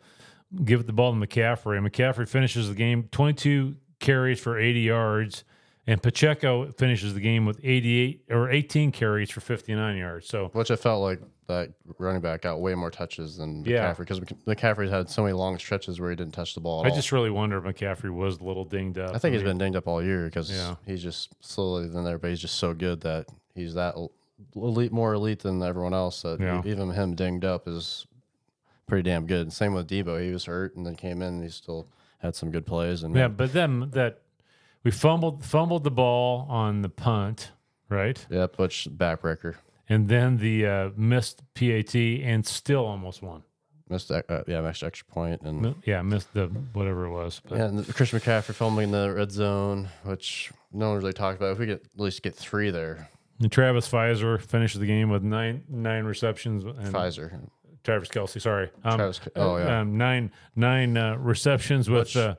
[0.64, 1.76] give the ball to McCaffrey.
[1.78, 5.44] And McCaffrey finishes the game 22 carries for 80 yards,
[5.86, 10.26] and Pacheco finishes the game with 88 or 18 carries for 59 yards.
[10.28, 13.92] So which I felt like that running back got way more touches than Yeah.
[13.94, 16.80] McCaffrey because McCaffrey's had so many long stretches where he didn't touch the ball.
[16.82, 16.96] At I all.
[16.96, 19.14] just really wonder if McCaffrey was a little dinged up.
[19.14, 20.74] I think he's mean, been dinged up all year because Yeah.
[20.86, 23.94] he's just slowly than there, but he's just so good that he's that
[24.54, 26.20] elite, more elite than everyone else.
[26.22, 26.60] That Yeah.
[26.66, 28.06] even him dinged up is
[28.88, 29.52] pretty damn good.
[29.52, 31.86] Same with Debo, he was hurt and then came in and he still
[32.18, 33.02] had some good plays.
[33.04, 34.22] And Yeah, but then that
[34.82, 37.52] we fumbled fumbled the ball on the punt,
[37.88, 38.24] right?
[38.30, 39.54] yeah, Butch backbreaker
[39.88, 43.42] And then the uh, missed PAT and still almost won.
[43.88, 47.40] missed, uh, yeah, missed extra point and Yeah, missed the whatever it was.
[47.46, 51.38] But Yeah, and Chris McCaffrey filming in the red zone, which no one really talked
[51.38, 51.52] about.
[51.52, 53.08] If we get at least get three there,
[53.40, 56.64] and Travis Fizer finished the game with nine nine receptions.
[56.64, 57.48] And Fizer.
[57.88, 58.70] Travis Kelce, sorry.
[58.84, 59.80] Um, Travis oh, yeah.
[59.80, 62.34] um, nine nine uh, receptions with Which- uh,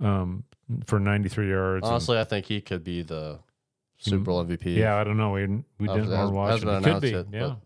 [0.00, 0.44] um,
[0.84, 1.86] for ninety three yards.
[1.86, 3.38] Honestly, I think he could be the
[3.98, 4.76] Super Bowl MVP.
[4.76, 5.32] yeah, I don't know.
[5.32, 5.46] We
[5.78, 6.84] we didn't it watch it.
[6.84, 7.10] could be.
[7.10, 7.56] yet, yeah, but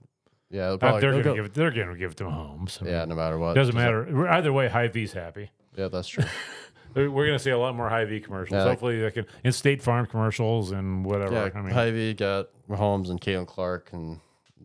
[0.51, 1.55] yeah, Uh, probably, they're gonna go- give it.
[1.55, 2.83] They're gonna give it to Mahomes.
[2.83, 3.55] I yeah, no matter what.
[3.55, 4.29] Doesn't matter.
[4.29, 5.51] Either way, Hy-Vee's happy.
[5.76, 6.24] yeah, that's true.
[6.95, 8.57] We're going to see a lot more Hy-Vee commercials.
[8.57, 11.35] Yeah, Hopefully, they can in State Farm commercials and whatever.
[11.35, 14.18] yeah, I mean, Hy-Vee got Mahomes and Caitlin Clark, and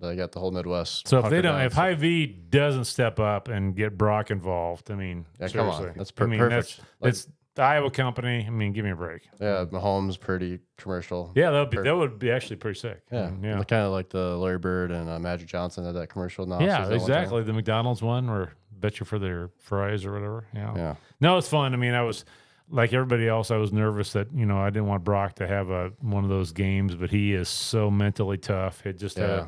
[0.10, 1.08] they got the whole Midwest.
[1.08, 4.96] so if they don't, if High V doesn't step up and get Brock involved, I
[4.96, 5.94] mean, Yeah, come on.
[5.96, 6.78] That's per- I mean, perfect.
[6.78, 8.46] That's, Like- it's the Iowa company.
[8.48, 9.22] I mean, give me a break.
[9.40, 11.32] yeah, Mahomes pretty commercial.
[11.36, 13.02] Yeah, that would be Per- that would be actually pretty sick.
[13.12, 16.46] Yeah, yeah, kind of like the Larry Bird and uh, Magic Johnson had that commercial.
[16.48, 17.44] Now, yeah, exactly.
[17.44, 20.46] The McDonald's one, or bet you for their fries or whatever.
[20.54, 20.74] Yeah.
[20.76, 21.74] Yeah, No, it's fun.
[21.74, 22.26] I mean, I was
[22.70, 23.52] like everybody else.
[23.52, 26.30] I was nervous that you know I didn't want Brock to have a one of
[26.32, 28.84] those games, but he is so mentally tough.
[28.86, 29.46] It just had Yeah.
[29.46, 29.48] a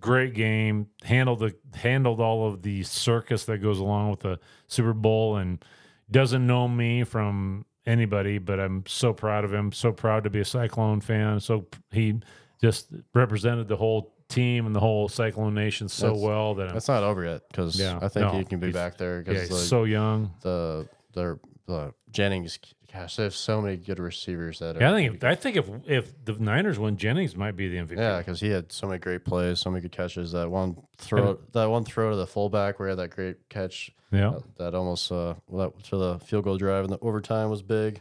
[0.00, 0.88] great game.
[1.02, 5.64] Handled the handled all of the circus that goes along with the Super Bowl, and
[6.10, 8.38] doesn't know me from anybody.
[8.38, 9.72] But I'm so proud of him.
[9.72, 11.40] So proud to be a Cyclone fan.
[11.40, 12.20] So he
[12.60, 16.76] just represented the whole team and the whole Cyclone Nation so That's- well that I'm,
[16.76, 19.32] It's not over yet because Yeah, I think no, he can be back there yeah,
[19.32, 20.34] because he's so young.
[20.42, 21.38] the the
[21.68, 22.58] the Jennings.
[22.92, 24.76] Gosh, they have so many good receivers that.
[24.76, 27.68] Are, Yeah, I think if, I think if if the Niners win, Jennings might be
[27.68, 27.96] the MVP.
[27.98, 30.32] Yeah, because he had so many great plays, so many good catches.
[30.32, 33.90] That one throw, that one throw to the fullback where he had that great catch.
[34.10, 34.30] yeah.
[34.30, 37.60] uh, that almost uh well, that, to the field goal drive in the overtime was
[37.62, 38.00] big,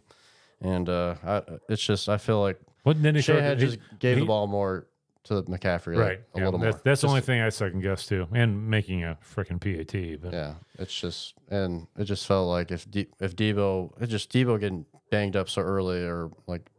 [0.61, 3.79] and uh, I, it's just I feel like What didn't he throw- Shanahan he- just
[3.99, 4.87] gave he- the ball more
[5.27, 6.81] to McCaffrey, like, right a yeah, little that's, more.
[6.83, 10.21] That's the only thing I second guess too, and making a freaking PAT.
[10.21, 14.31] But Yeah, it's just and it just felt like if De- if Debo, it just
[14.31, 16.69] Debo getting banged up so early, or like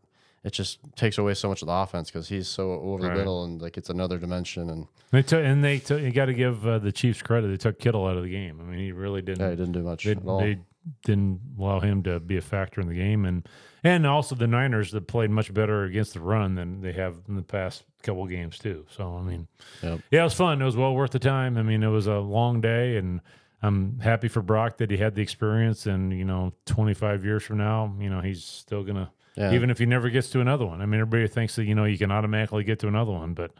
[0.44, 3.12] it just takes away so much of the offense because he's so over Right.
[3.12, 4.70] the middle and like it's another dimension.
[4.70, 6.00] And they took and they took.
[6.00, 7.48] You got to give uh, the Chiefs credit.
[7.48, 8.60] They took Kittle out of the game.
[8.60, 9.40] I mean, he really didn't.
[9.40, 10.40] yeah, he didn't do much they, at all.
[10.40, 10.58] they
[11.04, 13.46] didn't allow him to be a factor in the game, and
[13.84, 17.36] and also the Niners that played much better against the run than they have in
[17.36, 18.86] the past couple games too.
[18.90, 19.48] So I mean,
[19.82, 20.00] Yep.
[20.10, 20.60] yeah, it was fun.
[20.60, 21.56] It was well worth the time.
[21.56, 23.20] I mean, it was a long day, and
[23.62, 25.86] I'm happy for Brock that he had the experience.
[25.86, 29.10] And you know, 25 years from now, you know, he's still gonna.
[29.36, 29.52] Yeah.
[29.52, 31.84] Even if he never gets to another one, I mean, everybody thinks that you know
[31.84, 33.52] you can automatically get to another one, but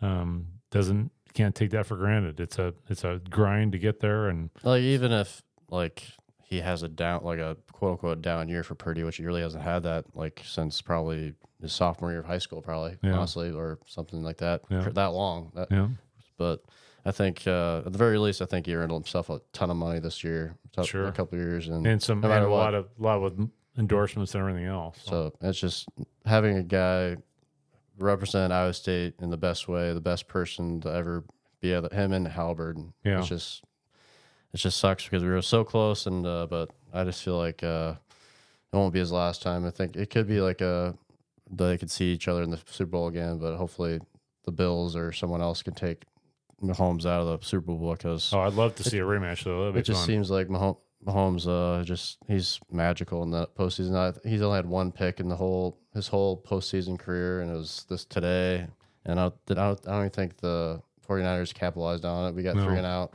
[0.00, 2.40] um, doesn't can't take that for granted.
[2.40, 6.04] It's a it's a grind to get there, and Like even if like
[6.44, 9.42] he has a down like a quote unquote down year for Purdy, which he really
[9.42, 13.12] hasn't had that like since probably his sophomore year of high school, probably Yeah.
[13.14, 14.82] honestly, or something like that Yeah.
[14.82, 15.50] for that long.
[15.54, 15.88] That, yeah,
[16.36, 16.62] But
[17.04, 19.76] I think uh, at the very least, I think he earned himself a ton of
[19.76, 21.06] money this year, Sure.
[21.06, 22.56] a couple of years, and, and some no and a what.
[22.56, 23.48] lot of lot with
[23.78, 25.00] endorsements and everything else.
[25.04, 25.88] So, So it's just
[26.26, 27.16] having a guy
[27.98, 31.24] represent Iowa State in the best way, the best person to ever
[31.60, 32.78] be able, him and Halberd.
[33.04, 33.18] Yeah.
[33.20, 33.62] It's just
[34.52, 37.62] it just sucks because we were so close and uh, but I just feel like
[37.62, 37.94] uh,
[38.72, 39.64] it won't be his last time.
[39.66, 40.94] I think it could be like a
[41.52, 44.00] they could see each other in the Super Bowl again, but hopefully
[44.44, 46.04] the Bills or someone else can take
[46.62, 49.60] Mahomes out of the Super Bowl because oh, I'd love to see a rematch though.
[49.60, 50.06] That'd be it just fun.
[50.06, 51.46] seems like Mahomes, Mahomes
[51.80, 53.94] uh, just he's magical in the postseason.
[53.96, 57.54] I, he's only had one pick in the whole his whole postseason career, and it
[57.54, 58.66] was this today.
[59.04, 62.34] And I, I, don't, I don't even think the 49ers capitalized on it.
[62.36, 62.64] We got No.
[62.64, 63.12] three and out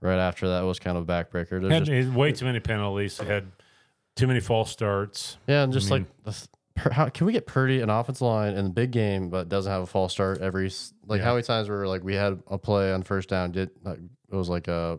[0.00, 0.60] right after that.
[0.62, 1.68] was kind of a backbreaker.
[1.68, 3.18] Had, just, way too many penalties.
[3.18, 3.50] Had
[4.14, 5.36] too many false starts.
[5.48, 8.64] yeah, and just mean- like the, how can we get Purdy an offensive line in
[8.64, 10.70] the big game, but doesn't have a false start every
[11.06, 11.24] like Yeah.
[11.26, 13.98] how many times were like we had a play on first down did like
[14.30, 14.98] it was like a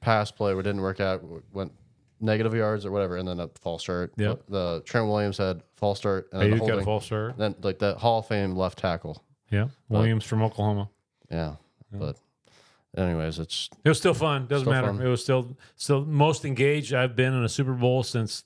[0.00, 1.72] pass play it didn't work out went
[2.20, 4.12] negative yards or whatever and then a false start.
[4.16, 7.36] Yeah, The Trent Williams had false start and then you the got a false start.
[7.38, 9.24] then like that Hall of Fame left tackle.
[9.50, 10.90] Yeah, Williams from Oklahoma.
[11.30, 11.56] Yeah,
[11.90, 12.16] but
[12.96, 14.46] anyways, it's It was still fun.
[14.46, 14.86] Doesn't Still matter.
[14.88, 15.02] fun.
[15.04, 18.44] It was still still most engaged I've been in a Super Bowl since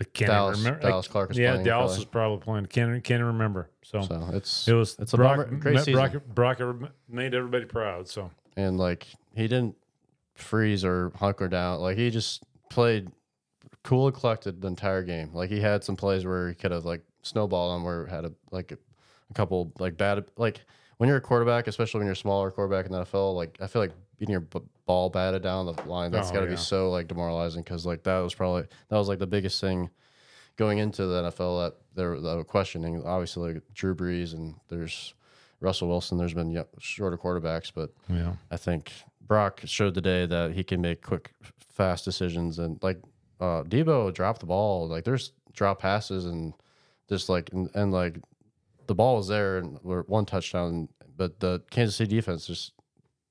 [0.00, 0.80] I can't Dallas- remember.
[0.80, 2.02] Dallas Clark is yeah, playing, Dallas probably.
[2.02, 2.66] is probably playing.
[2.66, 3.70] Can't can't remember.
[3.82, 5.56] So, So it's it was it's a Brock, bummer.
[5.58, 5.94] Great season.
[5.94, 8.08] Brock, Brock made everybody proud.
[8.08, 9.76] So and like he didn't
[10.34, 11.80] freeze or hunker down.
[11.80, 13.08] Like he just played
[13.84, 15.30] cool and collected the entire game.
[15.32, 18.32] Like he had some plays where he could have like snowballed them, where had a
[18.50, 18.78] like a,
[19.30, 20.60] a couple like bad like
[20.96, 23.34] when you're a quarterback, especially when you're a smaller quarterback in the NFL.
[23.36, 26.10] Like I feel like beating your b- ball batted down the line.
[26.10, 26.52] That's Oh, got to yeah.
[26.52, 29.90] be so like demoralizing because like that was probably that was like the biggest thing
[30.56, 33.02] going into the NFL that they were, they were questioning.
[33.04, 35.14] Obviously, like Drew Brees and there's
[35.60, 36.18] Russell Wilson.
[36.18, 38.92] There's been yeah, shorter quarterbacks, but yeah, I think
[39.26, 42.58] Brock showed today that he can make quick, fast decisions.
[42.58, 43.00] And like
[43.40, 44.86] uh, Debo dropped the ball.
[44.88, 46.52] Like there's drop passes and
[47.08, 48.18] just like and, and like
[48.86, 52.72] the ball was there and one touchdown, but the Kansas City defense just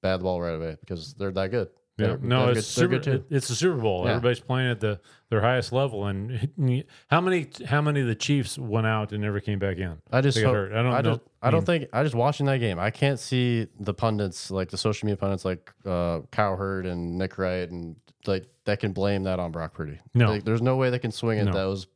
[0.03, 1.69] bad the ball right away because they're that good.
[1.97, 2.07] yeah.
[2.07, 4.03] They're- No, they're it's good, super, it's a Super Bowl.
[4.05, 4.11] Yeah.
[4.11, 4.99] Everybody's playing at the
[5.29, 6.05] their highest level.
[6.05, 6.49] And
[7.07, 9.97] how many how many of the Chiefs went out and never came back in?
[10.11, 10.73] I just hope- hurt.
[10.73, 11.09] I don't I know.
[11.15, 12.77] Just, I don't think I just watching that game.
[12.77, 17.37] I can't see the pundits like the social media pundits like uh, Cowherd and Nick
[17.39, 17.95] Wright and
[18.27, 19.99] like that can blame that on Brock Purdy.
[20.13, 20.31] No.
[20.31, 21.45] Like, there's no way they can swing it.
[21.45, 21.51] No.
[21.53, 21.87] That was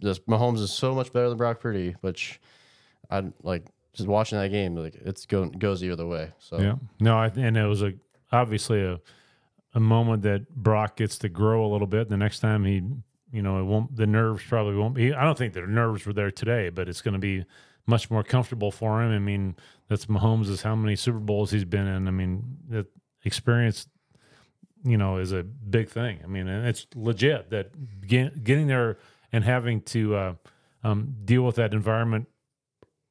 [0.00, 2.40] just Mahomes is so much better than Brock Purdy, which
[3.10, 3.64] I like
[3.98, 4.74] just watching that game.
[4.74, 6.32] Like it's go, goes either way.
[6.38, 6.76] So Yeah.
[7.00, 7.92] No, I, and it was a
[8.32, 9.00] obviously a
[9.74, 12.08] a moment that Brock gets to grow a little bit.
[12.08, 12.82] The next time he,
[13.32, 13.94] you know, it won't.
[13.94, 15.12] The nerves probably won't be.
[15.12, 17.44] I don't think the nerves were there today, but it's going to be
[17.86, 19.12] much more comfortable for him.
[19.12, 19.56] I mean,
[19.88, 22.08] that's Mahomes is how many Super Bowls he's been in.
[22.08, 22.86] I mean, the
[23.24, 23.88] experience,
[24.84, 26.20] you know, is a big thing.
[26.22, 28.98] I mean, and it's legit that get, getting there
[29.32, 30.34] and having to uh,
[30.82, 32.28] um, deal with that environment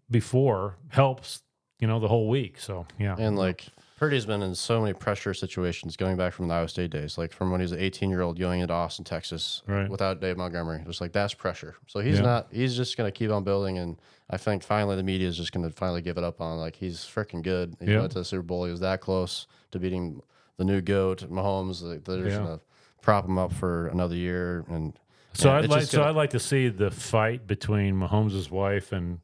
[0.09, 1.43] before helps.
[1.79, 2.59] You know, the whole week.
[2.59, 3.67] So yeah, and like
[3.99, 7.31] Purdy's been in so many pressure situations going back from the Iowa State days, like
[7.31, 9.87] from when he was an 18 year old going into Austin, Texas, Right.
[9.87, 10.81] without Dave Montgomery.
[10.81, 11.75] It was like that's pressure.
[11.85, 12.23] So he's Yeah.
[12.25, 12.47] not.
[12.51, 13.95] He's just gonna keep on building, and
[14.27, 17.01] I think finally the media is just gonna finally give it up on like he's
[17.01, 17.75] freaking good.
[17.79, 17.99] He Yeah.
[17.99, 18.65] went to the Super Bowl.
[18.65, 20.23] He was that close to beating
[20.57, 21.83] the new goat Mahomes.
[21.83, 22.43] Like, they're just Yeah.
[22.43, 22.59] gonna
[23.03, 24.93] prop him up for another year, and
[25.33, 28.91] So yeah, I'd like so gonna- I'd like to see the fight between Mahomes' wife
[28.91, 29.19] and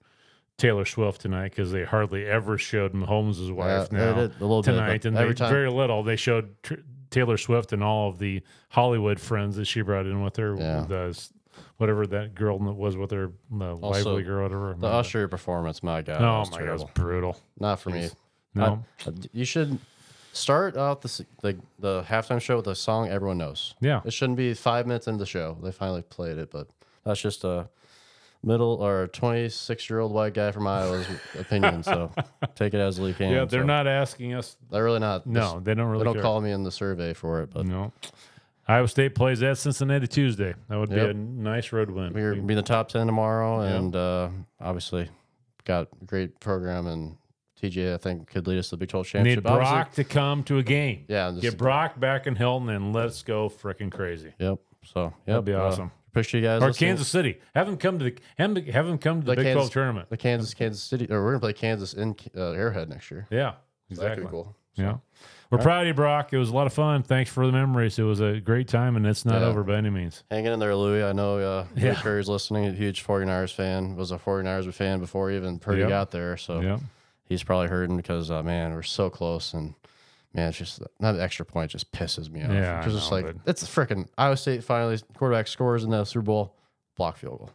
[0.58, 4.62] Taylor Swift tonight because they hardly ever showed Mahomes' wife they now did a little
[4.62, 6.04] bit, tonight, but and they, time- very little.
[6.04, 6.76] They showed tr-
[7.10, 10.86] Taylor Swift and all of the Hollywood friends that she brought in with her, Yeah.
[10.88, 11.34] the s-
[11.78, 14.76] whatever that girl was with her, the Also, lively girl, whatever.
[14.78, 17.38] the Usher performance, my God, Oh was my god, it was brutal.
[17.60, 18.10] not for me.
[18.56, 19.80] No, I- you should
[20.34, 23.76] start out the, the the halftime show with a song everyone knows.
[23.82, 24.02] Yeah.
[24.06, 25.58] it shouldn't be five minutes into the show.
[25.62, 26.68] They finally played it, but
[27.04, 27.70] that's just a
[28.44, 31.08] middle or twenty six year old white guy from Iowa's
[31.40, 31.82] opinion.
[31.84, 32.12] So
[32.56, 33.32] take it as you can.
[33.32, 34.58] yeah, they're So not asking us.
[34.70, 35.26] They're really not.
[35.26, 36.00] No, they don't really.
[36.02, 36.22] they don't care.
[36.22, 37.92] call me in the survey for it, but No.
[38.68, 40.54] Iowa State plays at Cincinnati Tuesday.
[40.70, 42.14] That would be a nice road win.
[42.14, 44.30] we're gonna be in the top ten tomorrow, and uh,
[44.62, 45.10] obviously
[45.66, 47.18] got a great program and.
[47.62, 49.46] TJ, I think, could lead us to the Big 12 Need championship.
[49.48, 51.06] Obviously- Brock to come to a game.
[51.08, 54.34] yeah, just- Get Brock back in Hilton and let's go freaking crazy.
[54.38, 54.60] Yep.
[54.84, 55.92] So, yep, That'd be uh, awesome.
[56.14, 56.62] Appreciate you guys.
[56.62, 56.90] Or listening.
[56.92, 57.40] Kansas City.
[57.56, 59.70] Have them come to the have them, have them come to the, The Big Kansas-
[59.70, 60.10] 12 tournament.
[60.12, 63.26] the Kansas Kansas City, or we're gonna play Kansas in uh, Arrowhead next year.
[63.32, 63.54] Yeah,
[63.90, 64.18] exactly.
[64.24, 64.56] could be cool.
[64.76, 64.98] Yeah.
[65.50, 66.34] We're proud of you, Brock.
[66.34, 67.04] It was a lot of fun.
[67.04, 68.00] Thanks for the memories.
[68.00, 69.48] It was a great time, and it's not Yeah.
[69.48, 70.24] over by any means.
[70.32, 71.04] Hanging in there, Louis.
[71.04, 71.94] I know uh, Louis Yeah.
[72.02, 72.66] Curry's listening.
[72.66, 73.96] A huge 49ers fan.
[73.96, 75.90] Was a 49ers fan before even Purdy Yep.
[75.90, 76.38] got there.
[76.38, 76.80] So Yeah.
[77.26, 79.76] he's probably hurting because uh, man, we're so close and.
[80.34, 82.50] Man, it's just that extra point just pisses me off.
[82.52, 86.24] Yeah, it's just know, like it's freaking Iowa State finally quarterback scores in the Super
[86.24, 86.56] Bowl,
[86.98, 87.50] block field goal.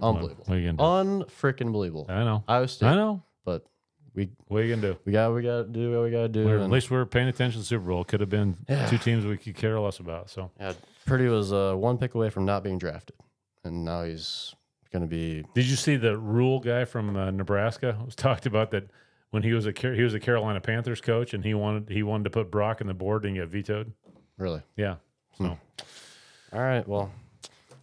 [0.00, 0.44] Unbelievable.
[0.46, 2.06] What are you gonna Unfreaking believable.
[2.08, 2.44] I know.
[2.46, 2.86] Iowa State.
[2.86, 3.22] I know.
[3.44, 3.64] But
[4.14, 4.98] we What are you gonna do?
[5.04, 6.48] we got we got to do what we got to do.
[6.62, 8.04] At least we are paying attention to the Super Bowl.
[8.04, 8.86] Could have been Yeah.
[8.86, 10.30] two teams we could care less about.
[10.30, 10.74] So, Yeah,
[11.06, 13.16] Purdy was uh, one pick away from not being drafted,
[13.64, 14.54] and now he's
[14.92, 15.44] going to be.
[15.54, 18.90] did you see the Rhule guy from uh, Nebraska was talked about that
[19.30, 22.24] when he was a he was a Carolina Panthers coach and he wanted he wanted
[22.24, 23.92] to put Brock on the board and get vetoed.
[24.38, 24.62] Really.
[24.76, 24.96] Yeah.
[25.38, 25.56] So
[26.52, 26.86] All right.
[26.86, 27.10] Well,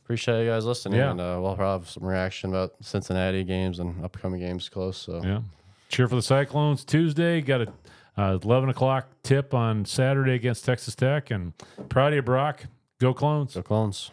[0.04, 1.12] appreciate you guys listening, Yeah.
[1.12, 4.98] and uh, we'll have some reaction about Cincinnati games and upcoming games close.
[4.98, 5.41] So Yeah.
[5.89, 7.41] Cheer for the Cyclones Tuesday.
[7.41, 7.74] Got a
[8.18, 11.30] uh, 11 o'clock tip on Saturday against Texas Tech.
[11.32, 11.54] And
[11.88, 12.64] proud of you, Brock.
[13.00, 13.54] Go Clones.
[13.54, 14.12] go clones.